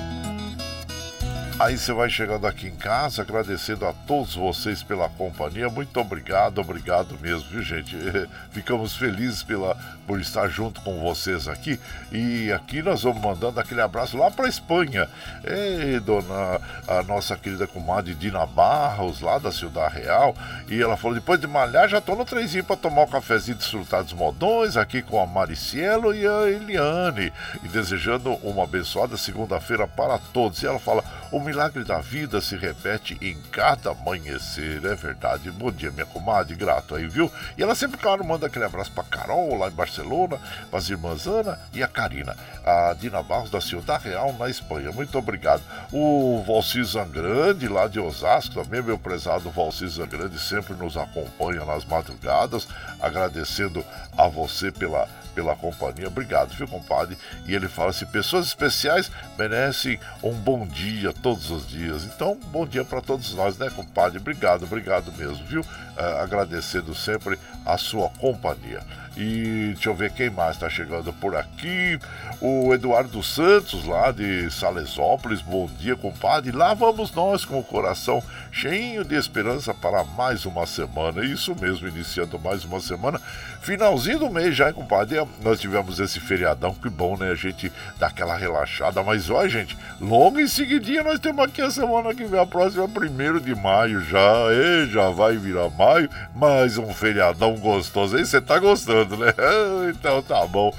[1.59, 5.71] Aí você vai chegando aqui em casa, agradecendo a todos vocês pela companhia.
[5.71, 7.97] Muito obrigado, obrigado mesmo, viu, gente?
[8.53, 9.75] Ficamos felizes pela,
[10.07, 11.81] por estar junto com vocês aqui.
[12.13, 15.09] E aqui nós vamos mandando aquele abraço lá para Espanha.
[15.45, 20.37] Ei, dona, a nossa querida comadre Dina Barros, lá da Ciudad Real.
[20.69, 24.05] E ela falou: depois de malhar, já tô no trenzinho para tomar um cafezinho desfrutar
[24.05, 27.33] dos modões, aqui com a Maricielo e a Eliane.
[27.63, 30.63] E desejando uma abençoada segunda-feira para todos.
[30.63, 31.03] E ela fala:
[31.33, 35.49] o milagre da vida se repete em cada amanhecer, é verdade.
[35.53, 37.31] Bom dia, minha comadre, grato aí, viu?
[37.57, 40.41] E ela sempre, claro, manda aquele abraço pra Carol, lá em Barcelona,
[40.73, 44.91] as irmãs Ana e a Karina, a Dina Barros da Ciudad Real, na Espanha.
[44.91, 45.63] Muito obrigado.
[45.93, 51.85] O Valci Zangrande, lá de Osasco, também, meu prezado Valci Zangrande, sempre nos acompanha nas
[51.85, 52.67] madrugadas,
[53.01, 53.85] agradecendo
[54.19, 56.09] a você pela pela companhia.
[56.09, 57.17] Obrigado, viu, compadre?
[57.47, 62.05] E ele fala assim: pessoas especiais merecem um bom dia todos os dias.
[62.05, 64.19] Então, bom dia para todos nós, né, compadre?
[64.19, 65.65] Obrigado, obrigado mesmo, viu?
[65.97, 68.81] Uh, agradecendo sempre a sua companhia.
[69.17, 71.99] E deixa eu ver quem mais está chegando por aqui.
[72.39, 75.41] O Eduardo Santos, lá de Salesópolis.
[75.41, 76.53] Bom dia, compadre.
[76.53, 78.23] Lá vamos nós com o coração
[78.53, 81.25] cheio de esperança para mais uma semana.
[81.25, 83.19] Isso mesmo, iniciando mais uma semana.
[83.63, 85.17] Finalzinho do mês já, hein, compadre?
[85.43, 87.31] Nós tivemos esse feriadão, que bom, né?
[87.31, 89.03] A gente dá aquela relaxada.
[89.03, 92.87] Mas olha, gente, logo em seguidinha nós temos aqui a semana que vem, a próxima,
[92.87, 94.21] primeiro de maio já.
[94.53, 95.86] E já vai virar maio.
[96.35, 98.17] Mais um feriadão gostoso.
[98.17, 99.33] Aí você tá gostando, né?
[99.89, 100.75] Então tá bom.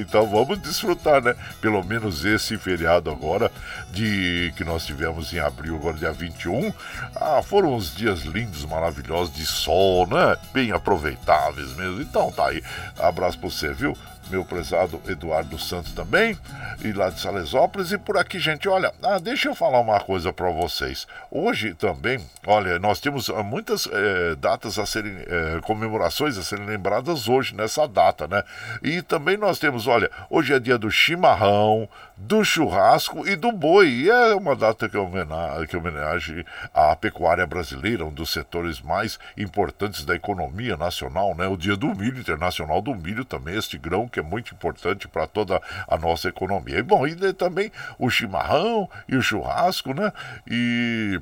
[0.00, 1.34] Então vamos desfrutar, né?
[1.60, 3.50] Pelo menos esse feriado agora,
[3.90, 6.72] de que nós tivemos em abril, agora dia 21.
[7.14, 10.36] Ah, foram uns dias lindos, maravilhosos, de sol, né?
[10.52, 12.00] Bem aproveitáveis mesmo.
[12.00, 12.62] Então tá aí.
[12.98, 13.96] Abraço pra você, viu?
[14.30, 16.38] Meu prezado Eduardo Santos também,
[16.82, 17.92] e lá de Salesópolis.
[17.92, 21.06] E por aqui, gente, olha, ah, deixa eu falar uma coisa para vocês.
[21.30, 26.66] Hoje também, olha, nós temos ah, muitas é, datas a serem, é, comemorações a serem
[26.66, 28.42] lembradas hoje, nessa data, né?
[28.82, 33.88] E também nós temos, olha, hoje é dia do chimarrão, do churrasco e do boi.
[33.88, 39.18] E é uma data que homenage, que homenage à pecuária brasileira, um dos setores mais
[39.36, 41.46] importantes da economia nacional, né?
[41.48, 45.26] O dia do milho, internacional do milho também, este grão que é muito importante para
[45.26, 46.78] toda a nossa economia.
[46.78, 50.12] E bom, e também o chimarrão e o churrasco, né?
[50.46, 51.20] E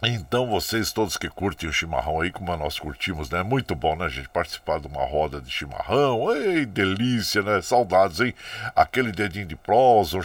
[0.00, 3.42] então, vocês todos que curtem o chimarrão aí, como nós curtimos, né?
[3.42, 4.28] Muito bom, né, gente?
[4.28, 6.32] Participar de uma roda de chimarrão.
[6.36, 7.60] Ei, delícia, né?
[7.60, 8.32] Saudades, hein?
[8.76, 10.16] Aquele dedinho de prosa,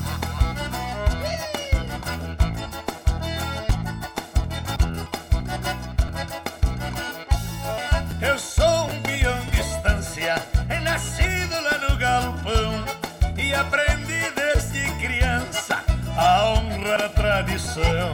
[17.39, 18.12] tradição.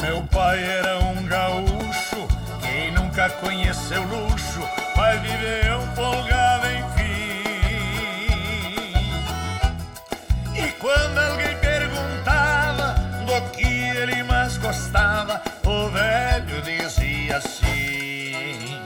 [0.00, 2.28] Meu pai era um gaúcho,
[2.60, 4.60] quem nunca conheceu luxo
[4.94, 7.34] vai viver um folgado enfim.
[10.54, 12.94] E quando alguém perguntava
[13.26, 18.80] do que ele mais gostava, o velho dizia assim: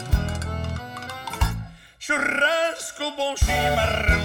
[1.99, 4.23] Churrasco, bom chimarrão,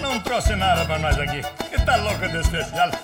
[0.00, 1.42] Não trouxe nada pra nós aqui.
[1.70, 2.90] Que tá louco de especial.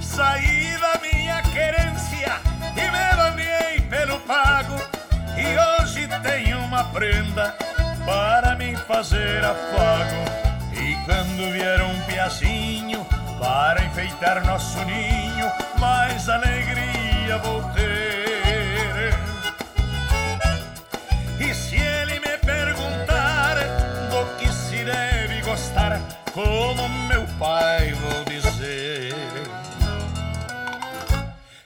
[0.00, 2.40] Saí da minha querência
[2.76, 4.76] e me banhei pelo pago.
[5.36, 7.54] E hoje tenho uma prenda
[8.04, 10.24] para me fazer afago.
[10.72, 13.04] E quando vier um piacinho
[13.40, 17.95] para enfeitar nosso ninho, mais alegria vou ter.
[26.36, 29.14] Como meu pai vou dizer: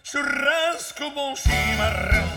[0.04, 2.28] churrasco, bom chimarrão,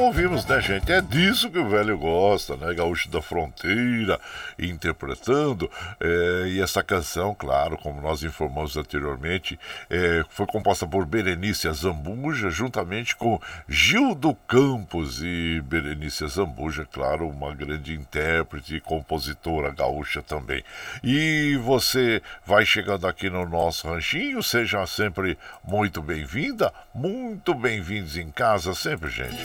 [0.00, 0.90] ouvimos, né, gente?
[0.90, 2.72] É disso que o velho gosta, né?
[2.74, 4.18] Gaúcho da Fronteira,
[4.58, 5.70] interpretando.
[6.00, 11.68] é, e essa canção, claro, como nós informamos anteriormente, é, foi composta por Berenice
[12.30, 15.20] Zambuja, juntamente com Gildo Campos.
[15.22, 20.62] E Berenice Zambuja, claro, uma grande intérprete e compositora gaúcha também.
[21.02, 28.30] E você vai chegando aqui no nosso ranchinho, seja sempre muito bem-vinda, muito bem-vindos em
[28.30, 29.44] casa sempre, gente.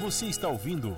[0.00, 0.94] Você está ouvindo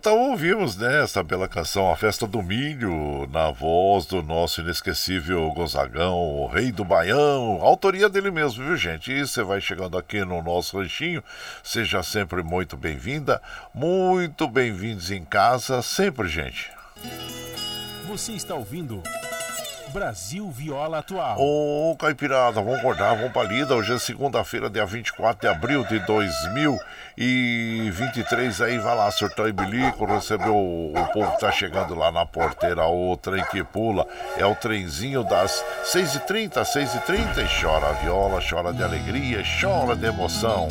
[0.03, 5.49] Então ouvimos né, essa bela canção, A Festa do Milho, na voz do nosso inesquecível
[5.53, 9.13] Gonzagão, o rei do Baião, autoria dele mesmo, viu gente?
[9.13, 11.23] E você vai chegando aqui no nosso ranchinho,
[11.63, 13.41] seja sempre muito bem-vinda,
[13.73, 16.69] muito bem-vindos em casa, sempre, gente.
[18.05, 19.01] Você está ouvindo
[19.93, 21.37] Brasil Viola Atual.
[21.39, 23.75] Ô, Caipirada, vamos acordar, vamos pra lida.
[23.75, 28.61] Hoje é segunda-feira, dia 24 de abril de 2023.
[28.61, 32.25] Aí vai lá, surtar e bilico, recebeu o, o povo que tá chegando lá na
[32.25, 34.07] porteira, o trem que pula.
[34.35, 40.07] É o trenzinho das 6h30, 6h30 e chora a viola, chora de alegria, chora de
[40.07, 40.69] emoção.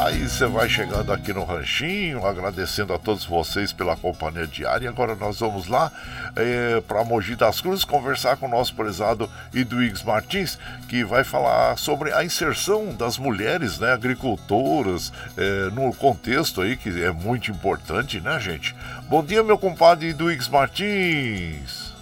[0.00, 4.88] Aí você vai chegando aqui no Ranchinho, agradecendo a todos vocês pela companhia diária.
[4.88, 5.90] Agora nós vamos lá
[6.36, 10.56] é, para Mogi das Cruzes conversar com o nosso prezado Edwigs Martins,
[10.88, 16.90] que vai falar sobre a inserção das mulheres, né, agricultoras, é, no contexto aí que
[17.02, 18.76] é muito importante, né, gente?
[19.08, 21.97] Bom dia, meu compadre Edwigs Martins.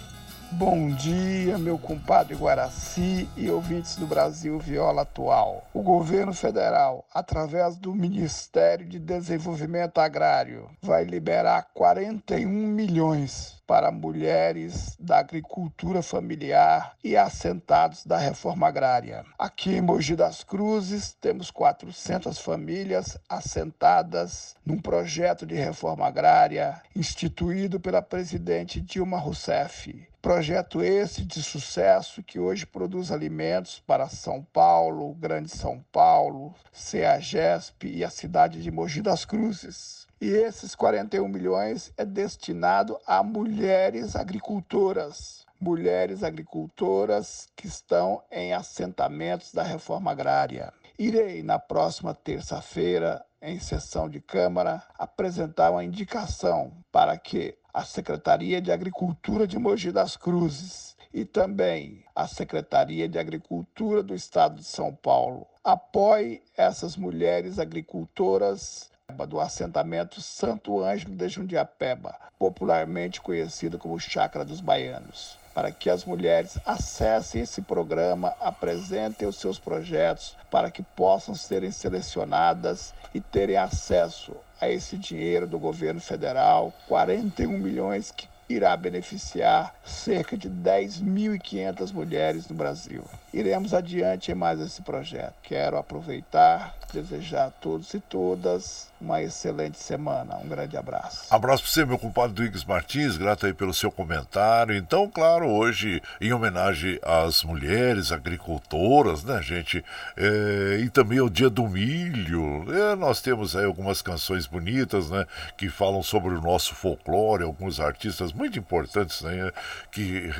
[0.51, 5.67] Bom dia, meu compadre Guaraci e ouvintes do Brasil Viola Atual.
[5.73, 14.95] O governo federal, através do Ministério de Desenvolvimento Agrário, vai liberar 41 milhões para mulheres
[14.97, 19.25] da agricultura familiar e assentados da reforma agrária.
[19.37, 27.81] Aqui em Mogi das Cruzes, temos 400 famílias assentadas num projeto de reforma agrária instituído
[27.81, 30.07] pela presidente Dilma Rousseff.
[30.27, 37.87] Projeto esse de sucesso que hoje produz alimentos para São Paulo, Grande São Paulo, CEAGESP
[37.87, 40.05] e a cidade de Mogi das Cruzes.
[40.19, 49.53] E esses 41 milhões é destinado a mulheres agricultoras, mulheres agricultoras que estão em assentamentos
[49.53, 50.73] da reforma agrária.
[50.99, 58.61] Irei na próxima terça-feira, em sessão de Câmara, apresentar uma indicação para que a Secretaria
[58.61, 64.63] de Agricultura de Mogi das Cruzes e também a Secretaria de Agricultura do Estado de
[64.63, 65.47] São Paulo.
[65.63, 68.89] Apoie essas mulheres agricultoras
[69.27, 76.03] do assentamento Santo Ângelo de Jundiapeba, popularmente conhecido como Chácara dos Baianos, para que as
[76.03, 83.55] mulheres acessem esse programa, apresentem os seus projetos para que possam serem selecionadas e terem
[83.57, 91.93] acesso a esse dinheiro do governo federal, 41 milhões que irá beneficiar cerca de 10.500
[91.93, 93.03] mulheres no Brasil.
[93.33, 95.33] Iremos adiante em mais esse projeto.
[95.43, 100.37] Quero aproveitar, desejar a todos e todas uma excelente semana.
[100.37, 101.27] Um grande abraço.
[101.29, 104.75] Abraço para você, meu compadre Duígues Martins, grato aí pelo seu comentário.
[104.75, 109.83] Então, claro, hoje, em homenagem às mulheres agricultoras, né, gente?
[110.15, 112.65] É, e também ao Dia do Milho.
[112.73, 115.25] É, nós temos aí algumas canções bonitas, né?
[115.57, 119.51] Que falam sobre o nosso folclore, alguns artistas muito importantes, né?
[119.91, 120.31] Que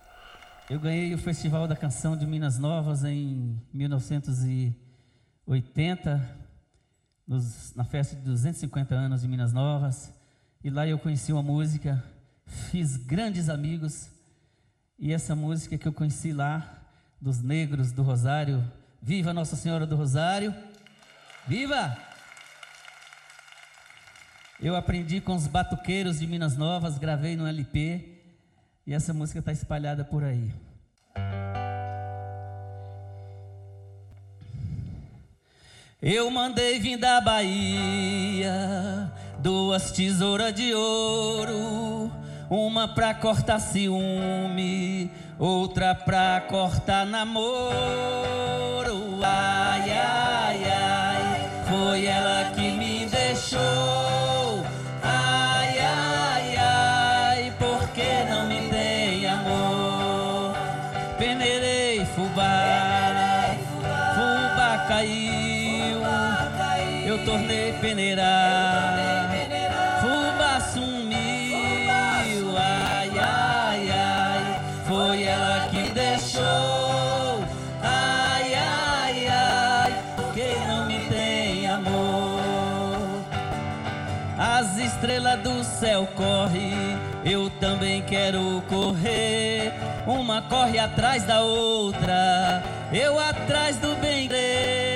[0.68, 6.20] Eu ganhei o Festival da Canção de Minas Novas em 1980,
[7.76, 10.12] na festa de 250 anos de Minas Novas.
[10.64, 12.02] E lá eu conheci uma música,
[12.46, 14.08] fiz grandes amigos
[14.98, 16.74] e essa música que eu conheci lá,
[17.20, 18.64] dos negros do Rosário,
[19.00, 20.54] Viva Nossa Senhora do Rosário!
[21.46, 21.96] Viva!
[24.60, 28.22] Eu aprendi com os batuqueiros de Minas Novas, gravei no LP
[28.86, 30.52] e essa música está espalhada por aí.
[36.00, 42.08] Eu mandei vir da Bahia duas tesouras de ouro
[42.48, 47.68] uma pra cortar ciúme, outra pra cortar namoro.
[49.22, 50.37] Ai, ai,
[67.28, 69.30] tornei peneirar.
[70.00, 71.68] Fubá sumiu.
[77.82, 82.40] Ai, ai, ai, porque não me tem amor.
[84.38, 89.72] As estrelas do céu correm, eu também quero correr.
[90.06, 92.62] Uma corre atrás da outra,
[92.92, 94.87] eu atrás do bem Ai,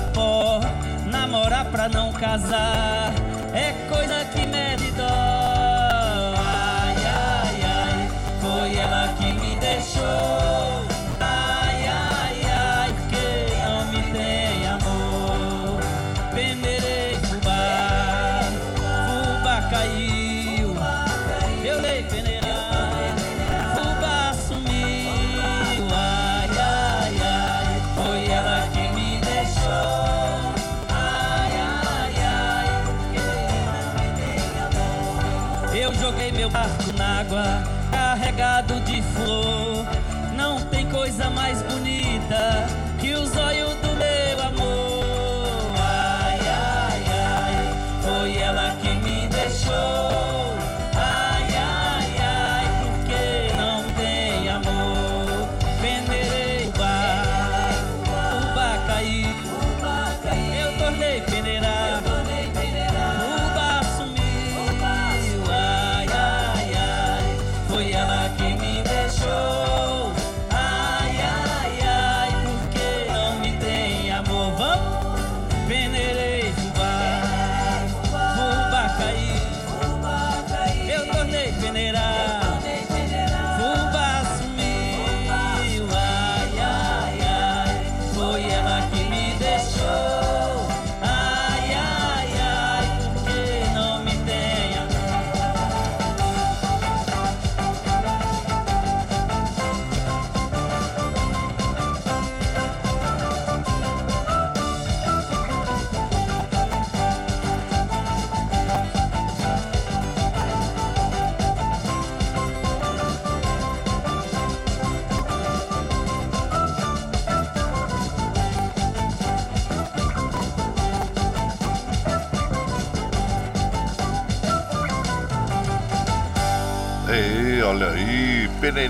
[0.00, 0.60] pó.
[1.06, 3.12] Namorar pra não casar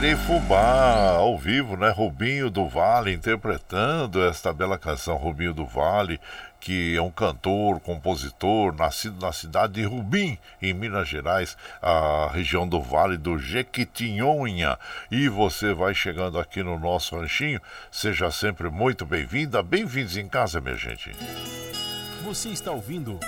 [0.03, 1.89] Peneirei Fubá, ao vivo, né?
[1.91, 6.21] Rubinho do Vale interpretando esta bela canção, Rubinho do Vale,
[6.59, 12.67] que é um cantor, compositor, nascido na cidade de Rubim, em Minas Gerais, a região
[12.67, 14.77] do Vale do Jequitinhonha.
[15.09, 20.61] E você vai chegando aqui no nosso ranchinho, seja sempre muito bem-vinda, bem-vindos em casa,
[20.61, 21.13] minha gente.
[22.25, 23.21] Você está ouvindo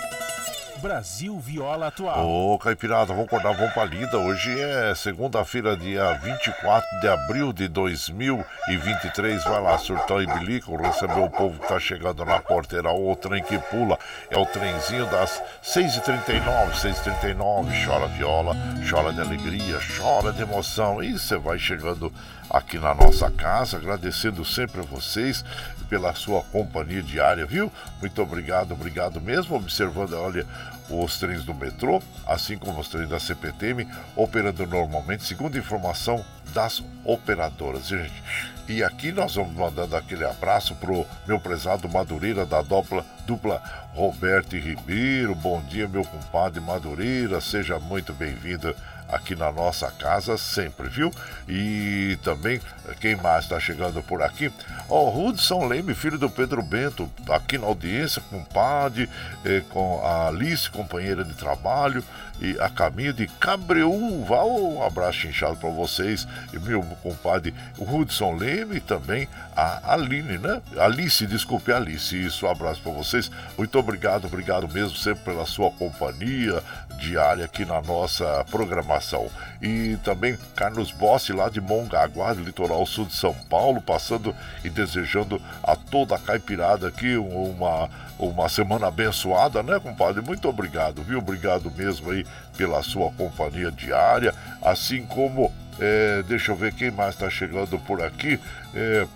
[0.80, 2.28] Brasil Viola Atual.
[2.28, 4.18] Ô, Caipirada, vamos acordar, vamos pra lida.
[4.18, 9.42] Hoje é segunda-feira, dia 24 de abril de 2023.
[9.44, 12.90] Vai lá, surtão e bilico, receber o povo que tá chegando na porteira.
[12.92, 13.98] O trem que pula
[14.30, 17.86] é o trenzinho das 6h39, 6h39.
[17.86, 18.56] Chora viola,
[18.88, 21.02] chora de alegria, chora de emoção.
[21.02, 22.12] E você vai chegando
[22.50, 25.44] aqui na nossa casa, agradecendo sempre a vocês
[25.84, 27.70] pela sua companhia diária, viu?
[28.00, 29.56] Muito obrigado, obrigado mesmo.
[29.56, 30.46] Observando, olha,
[30.88, 36.82] os trens do metrô, assim como os trens da CPTM, operando normalmente, segundo informação das
[37.04, 38.22] operadoras, gente.
[38.68, 43.62] E aqui nós vamos mandando aquele abraço pro meu prezado Madureira da dupla, dupla
[43.94, 45.34] Roberto Ribeiro.
[45.34, 48.74] Bom dia, meu compadre Madureira, seja muito bem-vindo
[49.08, 51.10] aqui na nossa casa sempre, viu?
[51.48, 52.60] E também,
[53.00, 54.52] quem mais está chegando por aqui?
[54.88, 59.08] Ó, oh, Hudson Leme, filho do Pedro Bento, aqui na audiência, compadre,
[59.44, 62.02] eh, com a Alice, companheira de trabalho,
[62.40, 64.44] e a caminho de Cabreúva.
[64.44, 70.60] Um abraço inchado para vocês, e meu compadre Hudson Leme e também a Aline, né?
[70.78, 73.30] Alice, desculpe, Alice, isso, um abraço para vocês.
[73.56, 76.62] Muito obrigado, obrigado mesmo sempre pela sua companhia
[76.94, 79.28] diária aqui na nossa programação.
[79.60, 85.40] E também Carlos Bossi, lá de Mongaguá, litoral sul de São Paulo, passando e desejando
[85.62, 87.88] a toda a caipirada aqui uma,
[88.18, 90.22] uma semana abençoada, né, compadre?
[90.22, 91.18] Muito obrigado, viu?
[91.18, 92.26] Obrigado mesmo aí
[92.56, 98.02] pela sua companhia diária, assim como, é, deixa eu ver quem mais está chegando por
[98.02, 98.38] aqui.
[98.74, 99.06] É,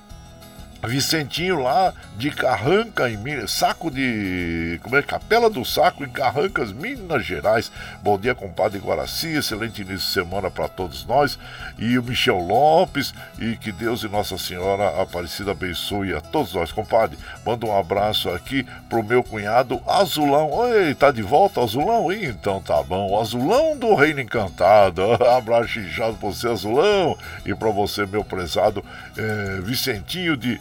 [0.86, 4.78] Vicentinho lá de Carranca, em Minas, saco de.
[4.82, 5.02] Como é?
[5.02, 7.70] Capela do Saco, em Carrancas, Minas Gerais.
[8.00, 11.36] Bom dia, compadre Guaraci, excelente início de semana para todos nós.
[11.78, 16.70] E o Michel Lopes, e que Deus e Nossa Senhora Aparecida abençoe a todos nós,
[16.70, 17.18] compadre.
[17.44, 20.50] Manda um abraço aqui pro meu cunhado Azulão.
[20.50, 22.12] Oi, tá de volta, Azulão?
[22.12, 25.02] Então tá bom, Azulão do Reino Encantado.
[25.36, 27.18] abraço inchado pra você, Azulão.
[27.44, 28.84] E para você, meu prezado
[29.16, 30.60] é, Vicentinho de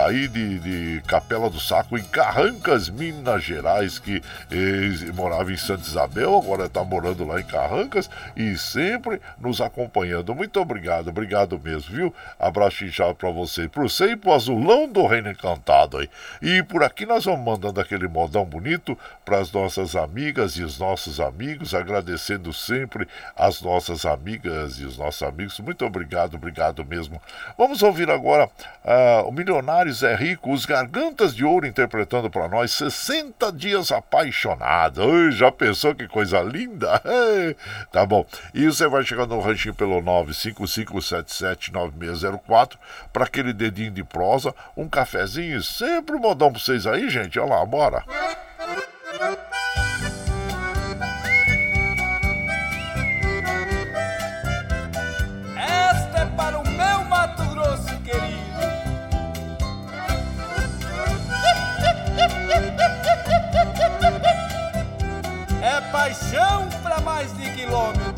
[0.00, 4.22] daí de, de Capela do Saco, em Carrancas, Minas Gerais, que
[5.14, 10.34] morava em Santa Isabel, agora está morando lá em Carrancas e sempre nos acompanhando.
[10.34, 12.14] Muito obrigado, obrigado mesmo, viu?
[12.38, 16.08] Abraço inchado para você, para você e azulão do Reino Encantado aí.
[16.40, 20.78] E por aqui nós vamos mandando aquele modão bonito para as nossas amigas e os
[20.78, 23.06] nossos amigos, agradecendo sempre
[23.36, 25.60] as nossas amigas e os nossos amigos.
[25.60, 27.20] Muito obrigado, obrigado mesmo.
[27.58, 32.70] Vamos ouvir agora uh, o Milionário Zé Rico, os Gargantas de Ouro interpretando para nós
[32.72, 35.02] 60 Dias Apaixonado.
[35.02, 37.02] Ai, já pensou que coisa linda?
[37.92, 38.24] tá bom.
[38.54, 42.78] E você vai chegando no ranchinho pelo 955779604
[43.12, 47.38] para aquele dedinho de prosa, um cafezinho, sempre um modão para vocês aí, gente.
[47.38, 48.04] Olha lá, bora.
[49.12, 49.49] Esta
[66.10, 68.14] paixão para mais de quilômetro.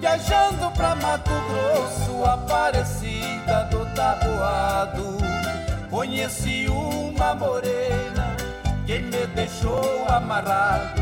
[0.00, 5.18] Viajando pra Mato Grosso, Aparecida do Taboado,
[5.88, 8.36] conheci uma morena
[8.86, 11.00] que me deixou amarrado.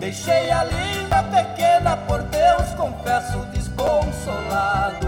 [0.00, 5.06] Deixei a linda pequena, por Deus confesso desconsolado.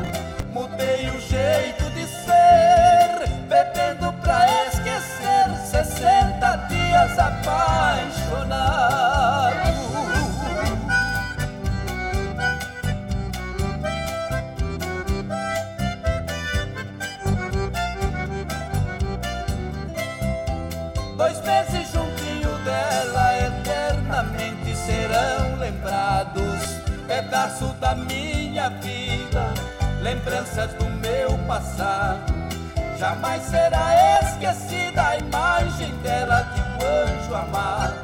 [0.53, 1.84] Mudei o jeito
[27.07, 29.53] Pedaço da minha vida,
[30.03, 32.33] lembranças do meu passado.
[32.99, 38.04] Jamais será esquecida a imagem dela de um anjo amado.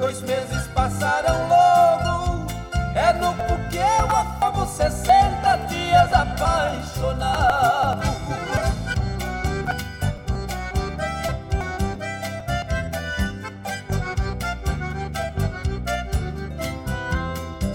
[0.00, 2.46] Dois meses passaram logo,
[2.94, 8.00] é no porque eu afogo 60 dias apaixonado.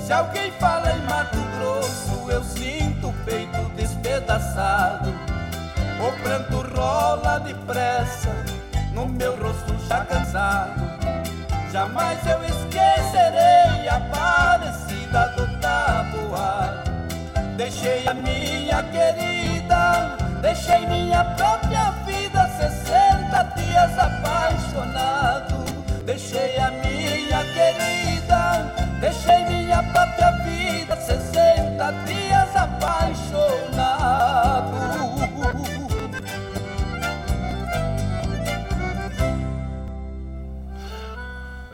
[0.03, 5.13] Se alguém fala em Mato Grosso, eu sinto o peito despedaçado.
[5.99, 8.31] O pranto rola depressa
[8.93, 10.94] no meu rosto já cansado.
[11.75, 16.89] Jamais eu esquecerei a parecida do tabuado.
[17.57, 25.65] Deixei a minha querida, deixei minha própria vida, 60 dias apaixonado.
[26.05, 30.14] Deixei a minha querida, deixei minha própria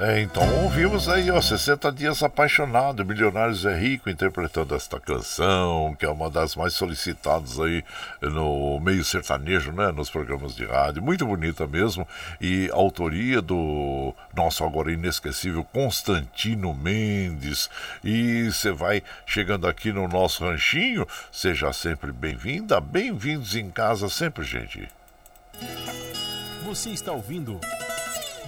[0.04, 6.04] É, então ouvimos aí, ó, 60 Dias Apaixonado, Milionários é Rico interpretando esta canção, que
[6.04, 7.84] é uma das mais solicitadas aí
[8.20, 11.04] no meio sertanejo, né, nos programas de rádio.
[11.04, 12.08] Muito bonita mesmo,
[12.42, 17.70] e autoria do nosso agora inesquecível Constantino Mendes.
[18.04, 24.44] E você vai chegando aqui no nosso ranchinho, seja sempre bem-vinda, bem-vindos em casa sempre,
[24.44, 24.90] gente.
[26.66, 27.60] Você está ouvindo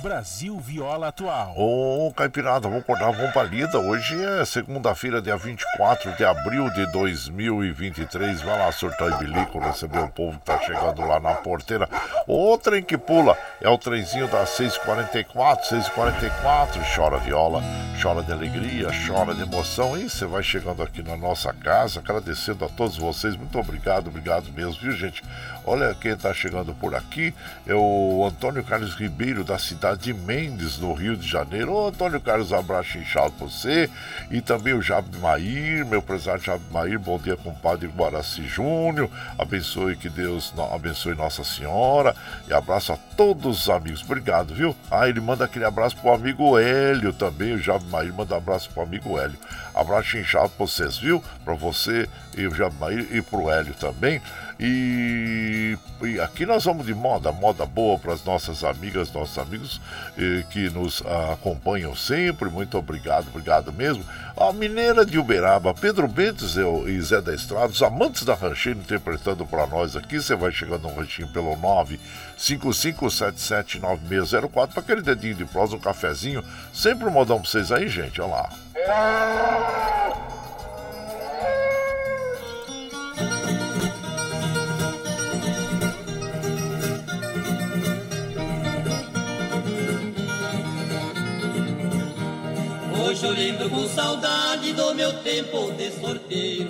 [0.03, 1.53] Brasil Viola Atual.
[1.55, 3.79] Ô, Caipirada, vamos acordar, vamos pra lida.
[3.79, 8.41] Hoje é segunda-feira, dia 24 de abril de 2023.
[8.41, 11.87] Vai lá, surtar e bilico, receber o povo que tá chegando lá na porteira.
[12.27, 16.93] O trem que pula é o trenzinho das 6h44, 6h44.
[16.93, 17.63] Chora viola,
[18.01, 19.97] chora de alegria, chora de emoção.
[19.97, 23.37] E você vai chegando aqui na nossa casa, agradecendo a todos vocês.
[23.37, 25.23] Muito obrigado, obrigado mesmo, viu, gente?
[25.65, 27.33] Olha quem está chegando por aqui,
[27.65, 31.73] é o Antônio Carlos Ribeiro, da cidade de Mendes, no Rio de Janeiro.
[31.73, 33.89] Ô, Antônio Carlos, abraço inchado para você.
[34.29, 39.09] E também o Jabe Mair, meu prezado Jabe Mair, bom dia, compadre Guaraci Júnior.
[39.37, 42.15] Abençoe que Deus abençoe Nossa Senhora.
[42.47, 44.01] E abraço a todos os amigos.
[44.03, 44.75] Obrigado, viu?
[44.91, 47.53] Ah, ele manda aquele abraço pro amigo Hélio também.
[47.53, 49.37] O Jabe Mair manda abraço pro amigo Hélio.
[49.73, 51.23] Abraço inchado para vocês, viu?
[51.45, 54.21] Para você e o Jabe Mair e pro Hélio também.
[54.65, 59.81] E, e, aqui nós vamos de moda, moda boa para as nossas amigas, nossos amigos
[60.17, 62.49] eh, que nos ah, acompanham sempre.
[62.49, 64.05] Muito obrigado, obrigado mesmo.
[64.37, 69.45] A Mineira de Uberaba, Pedro Bentes e Zé da Estrada, os amantes da rancheira interpretando
[69.45, 70.21] para nós aqui.
[70.21, 71.57] Você vai chegando no ranchinho pelo
[72.37, 76.41] 955779604 para aquele dedinho de prosa, um cafezinho.
[76.73, 78.21] Sempre um modão para vocês aí, gente.
[78.21, 78.49] Olha lá.
[93.23, 96.69] Hoje eu lembro com saudade do meu tempo de.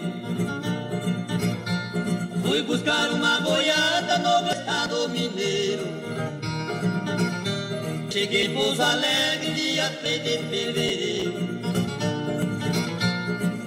[2.46, 5.84] Fui buscar uma boiada no estado mineiro.
[8.12, 11.34] Cheguei em Pouso Alegre dia 3 de fevereiro.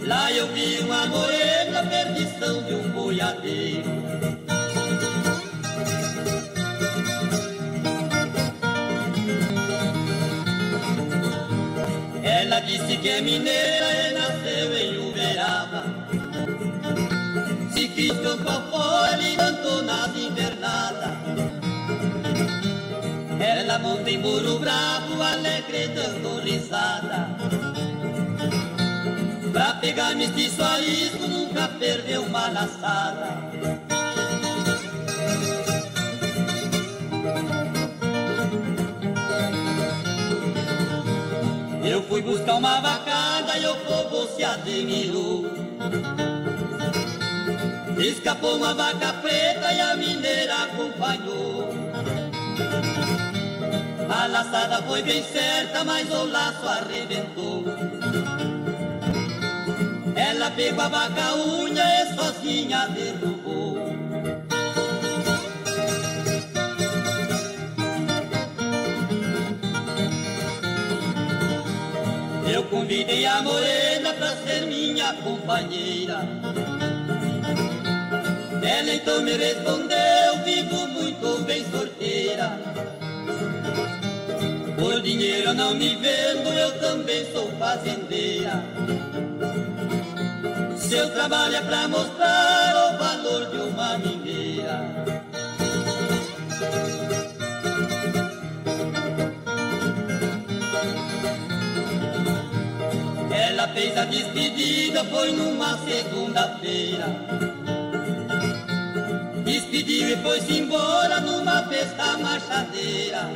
[0.07, 4.46] Lá eu vi uma morena, perdição de um boiadeiro.
[12.57, 15.85] Ela disse que é mineira e nasceu em Uberaba.
[17.71, 21.19] Se quis campo fora, ele cantou nas invernadas.
[23.39, 27.29] Ela monta em burro bravo, alegre dando risada.
[29.53, 33.37] Pra pegar mestiço a isco, nunca perdeu uma laçada.
[42.09, 45.45] Fui buscar uma vacada e o povo se admirou.
[47.99, 51.75] Escapou uma vaca preta e a mineira acompanhou.
[54.09, 57.65] A laçada foi bem certa, mas o laço arrebentou.
[60.15, 64.06] Ela pegou a vaca unha e sozinha derrubou.
[72.57, 76.27] Eu convidei a morena pra ser minha companheira.
[78.63, 82.59] Ela então me respondeu, vivo muito bem sorteira.
[84.75, 88.65] Por dinheiro não me vendo, eu também sou fazendeira.
[90.79, 94.26] Seu trabalho é pra mostrar o valor de uma mineira.
[103.57, 107.07] Ela fez a despedida, foi numa segunda-feira.
[109.47, 113.31] Despediu e foi-se embora numa festa marchadeira.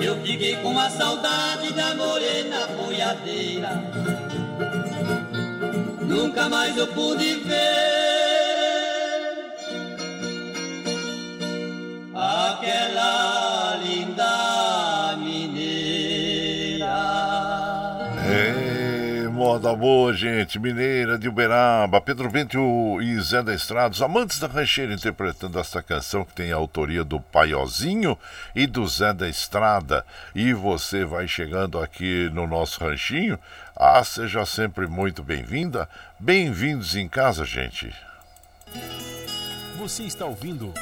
[0.00, 3.82] Eu fiquei com a saudade da morena boiadeira.
[6.06, 7.97] Nunca mais eu pude ver
[19.58, 20.56] Moda boa, gente.
[20.56, 25.82] Mineira de Uberaba, Pedro Bento e Zé da Estrada, os amantes da rancheira interpretando esta
[25.82, 28.16] canção que tem a autoria do Paiozinho
[28.54, 30.06] e do Zé da Estrada.
[30.32, 33.36] E você vai chegando aqui no nosso ranchinho.
[33.74, 35.88] Ah, seja sempre muito bem-vinda.
[36.20, 37.92] Bem-vindos em casa, gente.
[39.76, 40.72] Você está ouvindo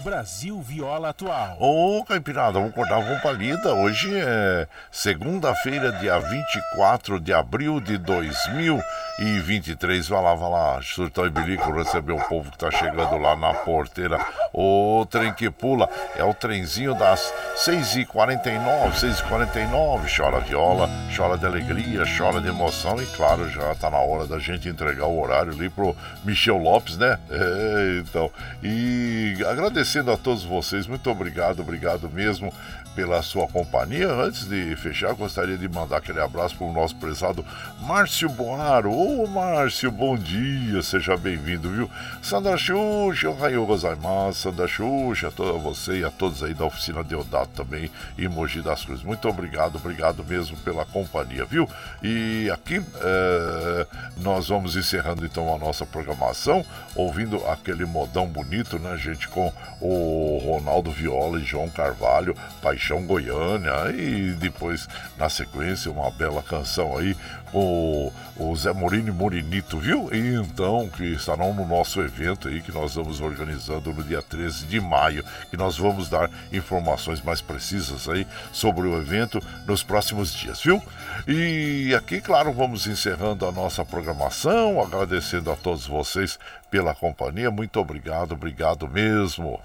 [0.00, 1.56] Brasil Viola Atual.
[1.58, 3.74] Ô, Caipirada, vamos acordar com palida.
[3.74, 10.08] Hoje é segunda-feira, dia 24 de abril de 2023.
[10.08, 13.54] Vai lá, vai lá, surtão e bilico, receber o povo que tá chegando lá na
[13.54, 14.24] porteira.
[14.52, 20.16] O trem que pula é o trenzinho das 6h49, 6h49.
[20.16, 23.02] Chora viola, chora de alegria, chora de emoção.
[23.02, 26.96] E claro, já tá na hora da gente entregar o horário ali pro Michel Lopes,
[26.96, 27.18] né?
[27.30, 28.30] É, então,
[28.62, 32.52] e agradecer agradecendo a todos vocês, muito obrigado, obrigado mesmo
[32.98, 34.08] pela sua companhia.
[34.08, 37.46] Antes de fechar, gostaria de mandar aquele abraço para o nosso prezado
[37.80, 38.90] Márcio Boaro.
[38.90, 41.88] Ô Márcio, bom dia, seja bem-vindo, viu?
[42.20, 47.04] Sandra Xuxa, Raio Gozaimasu, Sandra Xuxa, a toda você e a todos aí da oficina
[47.04, 47.88] de Odato também
[48.18, 49.04] e Mogi das Cruzes.
[49.04, 51.68] Muito obrigado, obrigado mesmo pela companhia, viu?
[52.02, 56.64] E aqui é, nós vamos encerrando então a nossa programação,
[56.96, 63.90] ouvindo aquele modão bonito, né, gente, com o Ronaldo Viola e João Carvalho, Paixão Goiânia,
[63.90, 67.16] e depois, na sequência, uma bela canção aí
[67.50, 70.08] com o Zé Morini Morinito, viu?
[70.12, 74.66] E então, que estarão no nosso evento aí que nós vamos organizando no dia 13
[74.66, 80.32] de maio, e nós vamos dar informações mais precisas aí sobre o evento nos próximos
[80.32, 80.82] dias, viu?
[81.26, 86.38] E aqui, claro, vamos encerrando a nossa programação, agradecendo a todos vocês
[86.70, 87.50] pela companhia.
[87.50, 89.60] Muito obrigado, obrigado mesmo.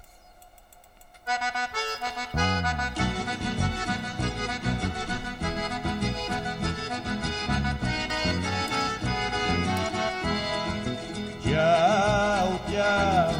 [11.64, 13.32] Tchau, tchau,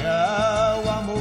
[0.00, 1.18] tchau, amor.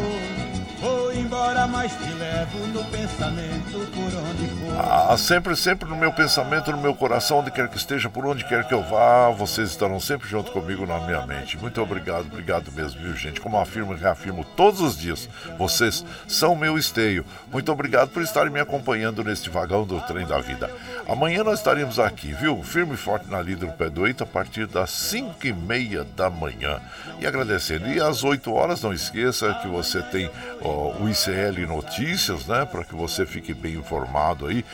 [0.80, 4.36] Vou embora, mas te levo no pensamento por onde.
[4.79, 8.45] Ah, sempre, sempre no meu pensamento, no meu coração, onde quer que esteja, por onde
[8.45, 11.57] quer que eu vá, vocês estarão sempre junto comigo na minha mente.
[11.57, 13.41] Muito obrigado, obrigado mesmo, viu, gente?
[13.41, 15.27] Como afirmo e reafirmo todos os dias,
[15.57, 17.25] vocês são meu esteio.
[17.51, 20.69] Muito obrigado por estarem me acompanhando neste vagão do trem da vida.
[21.09, 22.61] Amanhã nós estaremos aqui, viu?
[22.61, 26.29] Firme e forte na líder pé do Eita, a partir das 5 e meia da
[26.29, 26.79] manhã.
[27.19, 27.87] E agradecendo.
[27.87, 30.29] E às 8 horas, não esqueça que você tem
[30.61, 32.63] ó, o ICL Notícias, né?
[32.65, 34.66] Para que você fique bem informado aí.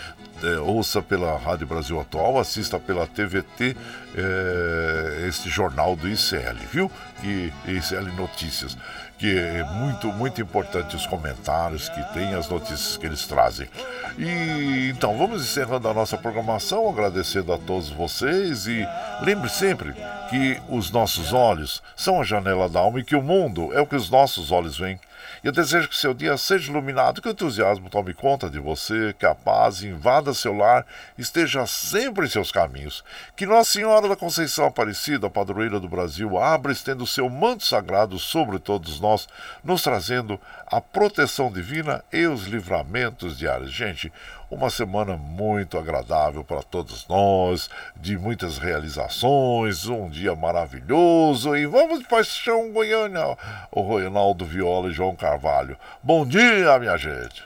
[0.44, 3.78] É, ouça pela Rádio Brasil Atual, assista pela TVT
[4.16, 6.92] é, este jornal do ICL, viu?
[7.22, 8.76] Que ICL Notícias
[9.24, 13.70] que é muito, muito importante os comentários que tem, as notícias que eles trazem.
[14.18, 18.86] E então, vamos encerrando a nossa programação, agradecendo a todos vocês e
[19.22, 19.94] lembre sempre
[20.30, 23.88] que os nossos olhos são a janela da alma e que o mundo é o
[23.88, 25.00] que os nossos olhos veem.
[25.44, 29.26] Eu desejo que seu dia seja iluminado, que o entusiasmo tome conta de você, que
[29.26, 30.86] a paz invada seu lar,
[31.18, 33.04] esteja sempre em seus caminhos.
[33.36, 38.60] Que Nossa Senhora da Conceição Aparecida, padroeira do Brasil, abra estendo seu manto sagrado sobre
[38.60, 39.28] todos nós,
[39.64, 43.72] nos trazendo a proteção divina e os livramentos diários.
[43.72, 44.12] Gente,
[44.54, 52.00] uma semana muito agradável para todos nós, de muitas realizações, um dia maravilhoso e vamos
[52.00, 53.38] de paixão Goiânia,
[53.72, 55.78] o Ronaldo Viola e João Carvalho.
[56.02, 57.44] Bom dia, minha gente.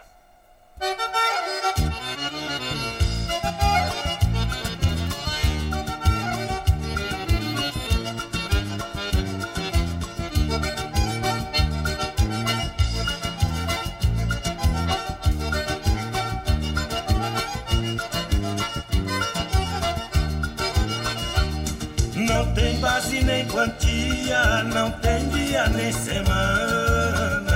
[24.64, 27.48] Não tem dia nem semana.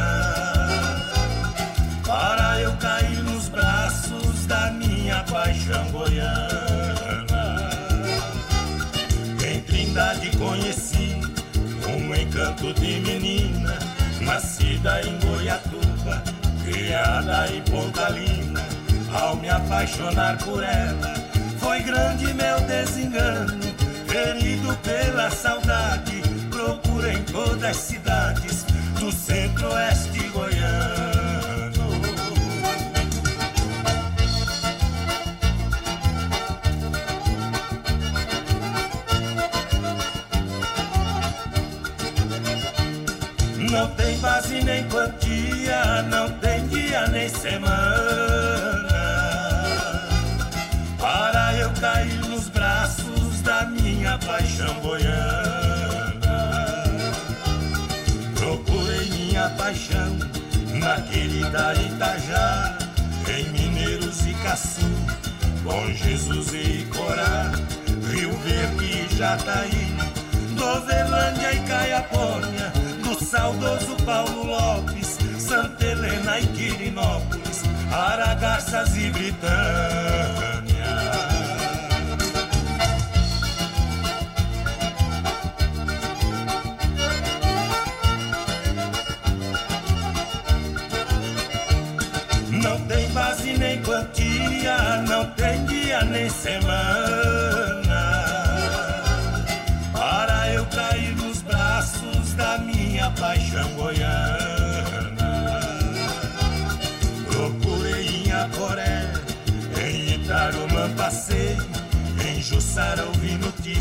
[2.06, 7.70] Para eu cair nos braços da minha paixão goiana.
[9.46, 11.20] Em Trindade conheci
[11.88, 13.78] um encanto de menina
[14.22, 16.24] Nascida em Goiatuba,
[16.64, 18.62] criada em Pontalina
[19.14, 21.14] Ao me apaixonar por ela,
[21.58, 23.60] foi grande meu desengano
[24.08, 26.22] Ferido pela saudade,
[26.62, 28.64] procura em todas as cidades
[29.00, 31.72] do centro-oeste goiano.
[43.72, 48.31] Não tem base nem quantia, não tem dia nem semana
[61.52, 62.78] da Itajá,
[63.28, 64.90] em Mineiros e Caçu,
[65.64, 67.52] com Jesus e Corá,
[68.10, 69.98] Rio Verde e Jataí,
[70.56, 72.72] Doverlândia e Caiapônia,
[73.04, 80.51] do saudoso Paulo Lopes, Santa Helena e Quirinópolis, Aragarças e Britânia.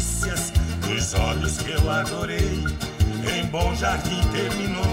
[0.01, 0.53] Notícias
[0.87, 2.65] dos olhos que eu adorei
[3.35, 4.85] Em Bom Jardim terminou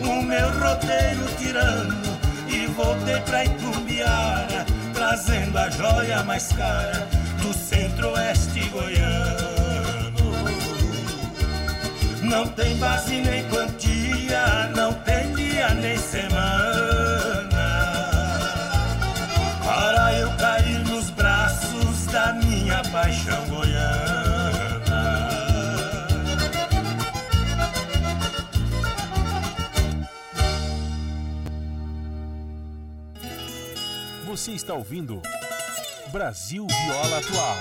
[0.00, 2.02] o meu roteiro tirano
[2.48, 7.06] e voltei pra Itumbiara, trazendo a joia mais cara
[7.40, 10.12] do centro-oeste goiano.
[12.22, 16.71] Não tem base nem quantia, não tem dia nem semana
[34.42, 35.22] Você está ouvindo
[36.10, 37.56] Brasil Viola Atual.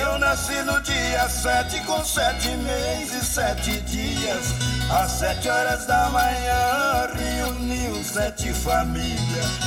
[0.00, 4.54] Eu nasci no dia sete com sete meses e sete dias.
[4.88, 9.63] Às sete horas da manhã reuniu sete famílias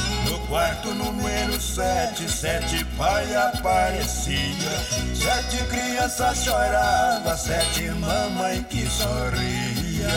[0.47, 4.71] quarto número sete, sete pai aparecia.
[5.13, 10.07] Sete crianças choravam, sete mamãe que sorria.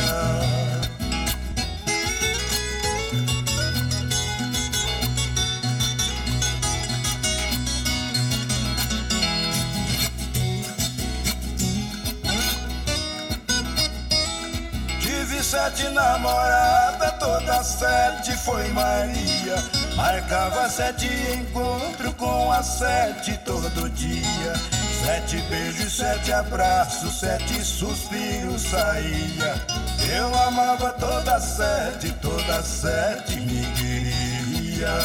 [15.43, 19.80] sete namoradas, toda sete foi Maria.
[19.97, 24.55] Marcava sete encontros com a sete todo dia.
[25.05, 29.55] Sete beijos, sete abraços, sete suspiros saía.
[30.15, 34.99] Eu amava toda sete, toda sete me queria.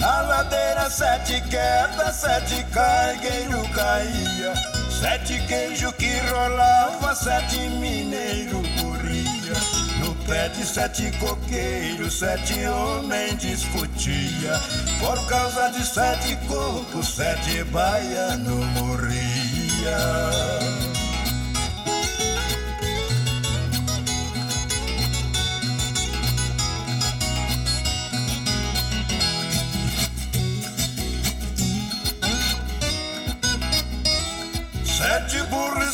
[0.00, 4.54] Na ladeira sete quedas, sete cargueiro caía.
[4.88, 9.54] Sete queijo que rolava, sete mineiro corria.
[9.98, 14.58] No pé de sete coqueiros, sete homens discutia.
[15.00, 20.89] Por causa de sete cocos, sete baiano morria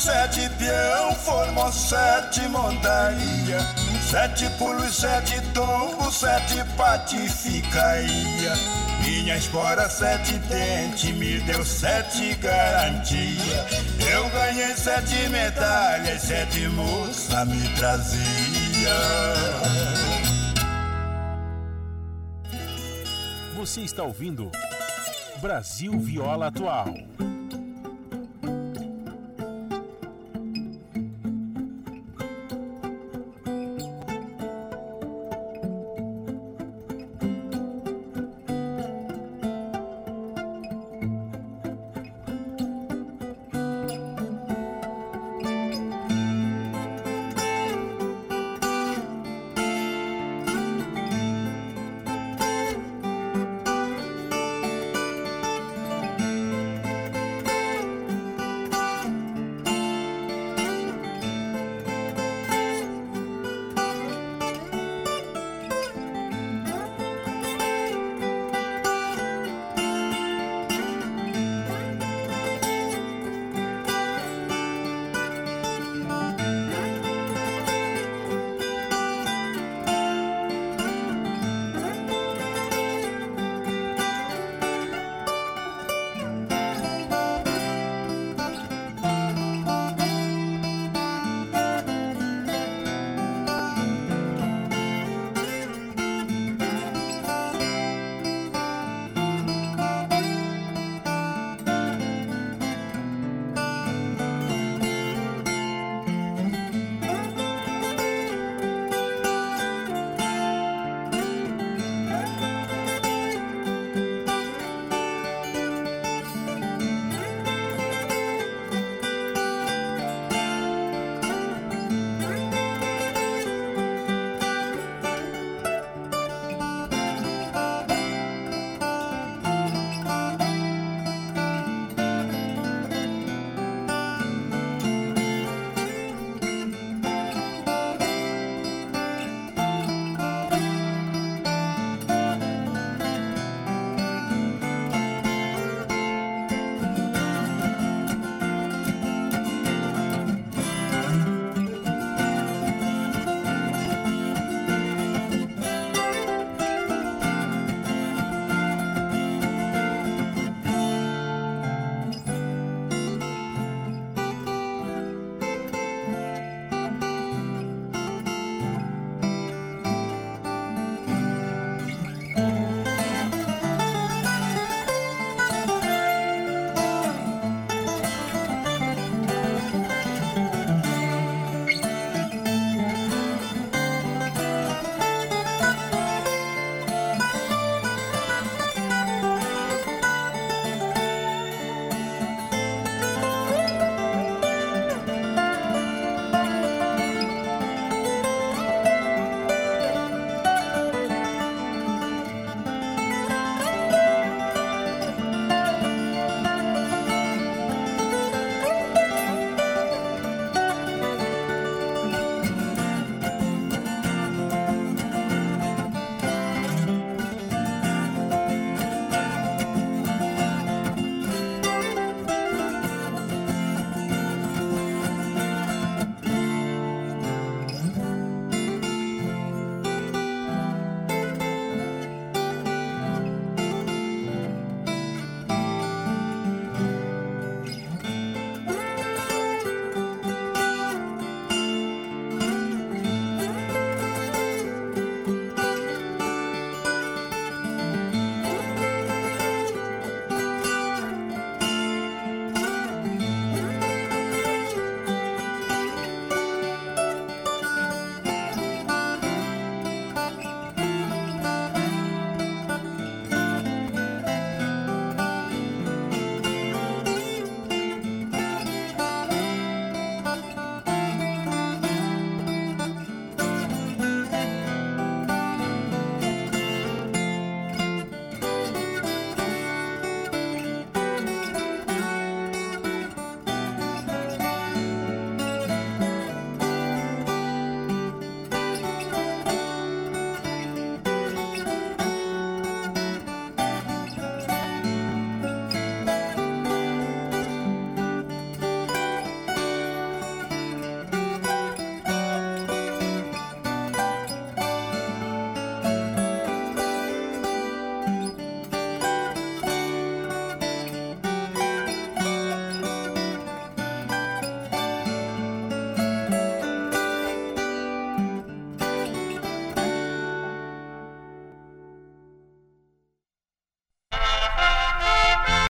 [0.07, 3.59] sete peão, formou sete montaria.
[4.09, 8.53] Sete pulos, sete tombos, sete patificaria.
[9.05, 13.67] Minha espora, sete dente, me deu sete garantia.
[14.09, 18.95] Eu ganhei sete medalhas, sete moça me trazia.
[23.57, 24.53] Você está ouvindo
[25.41, 26.95] Brasil Viola Atual.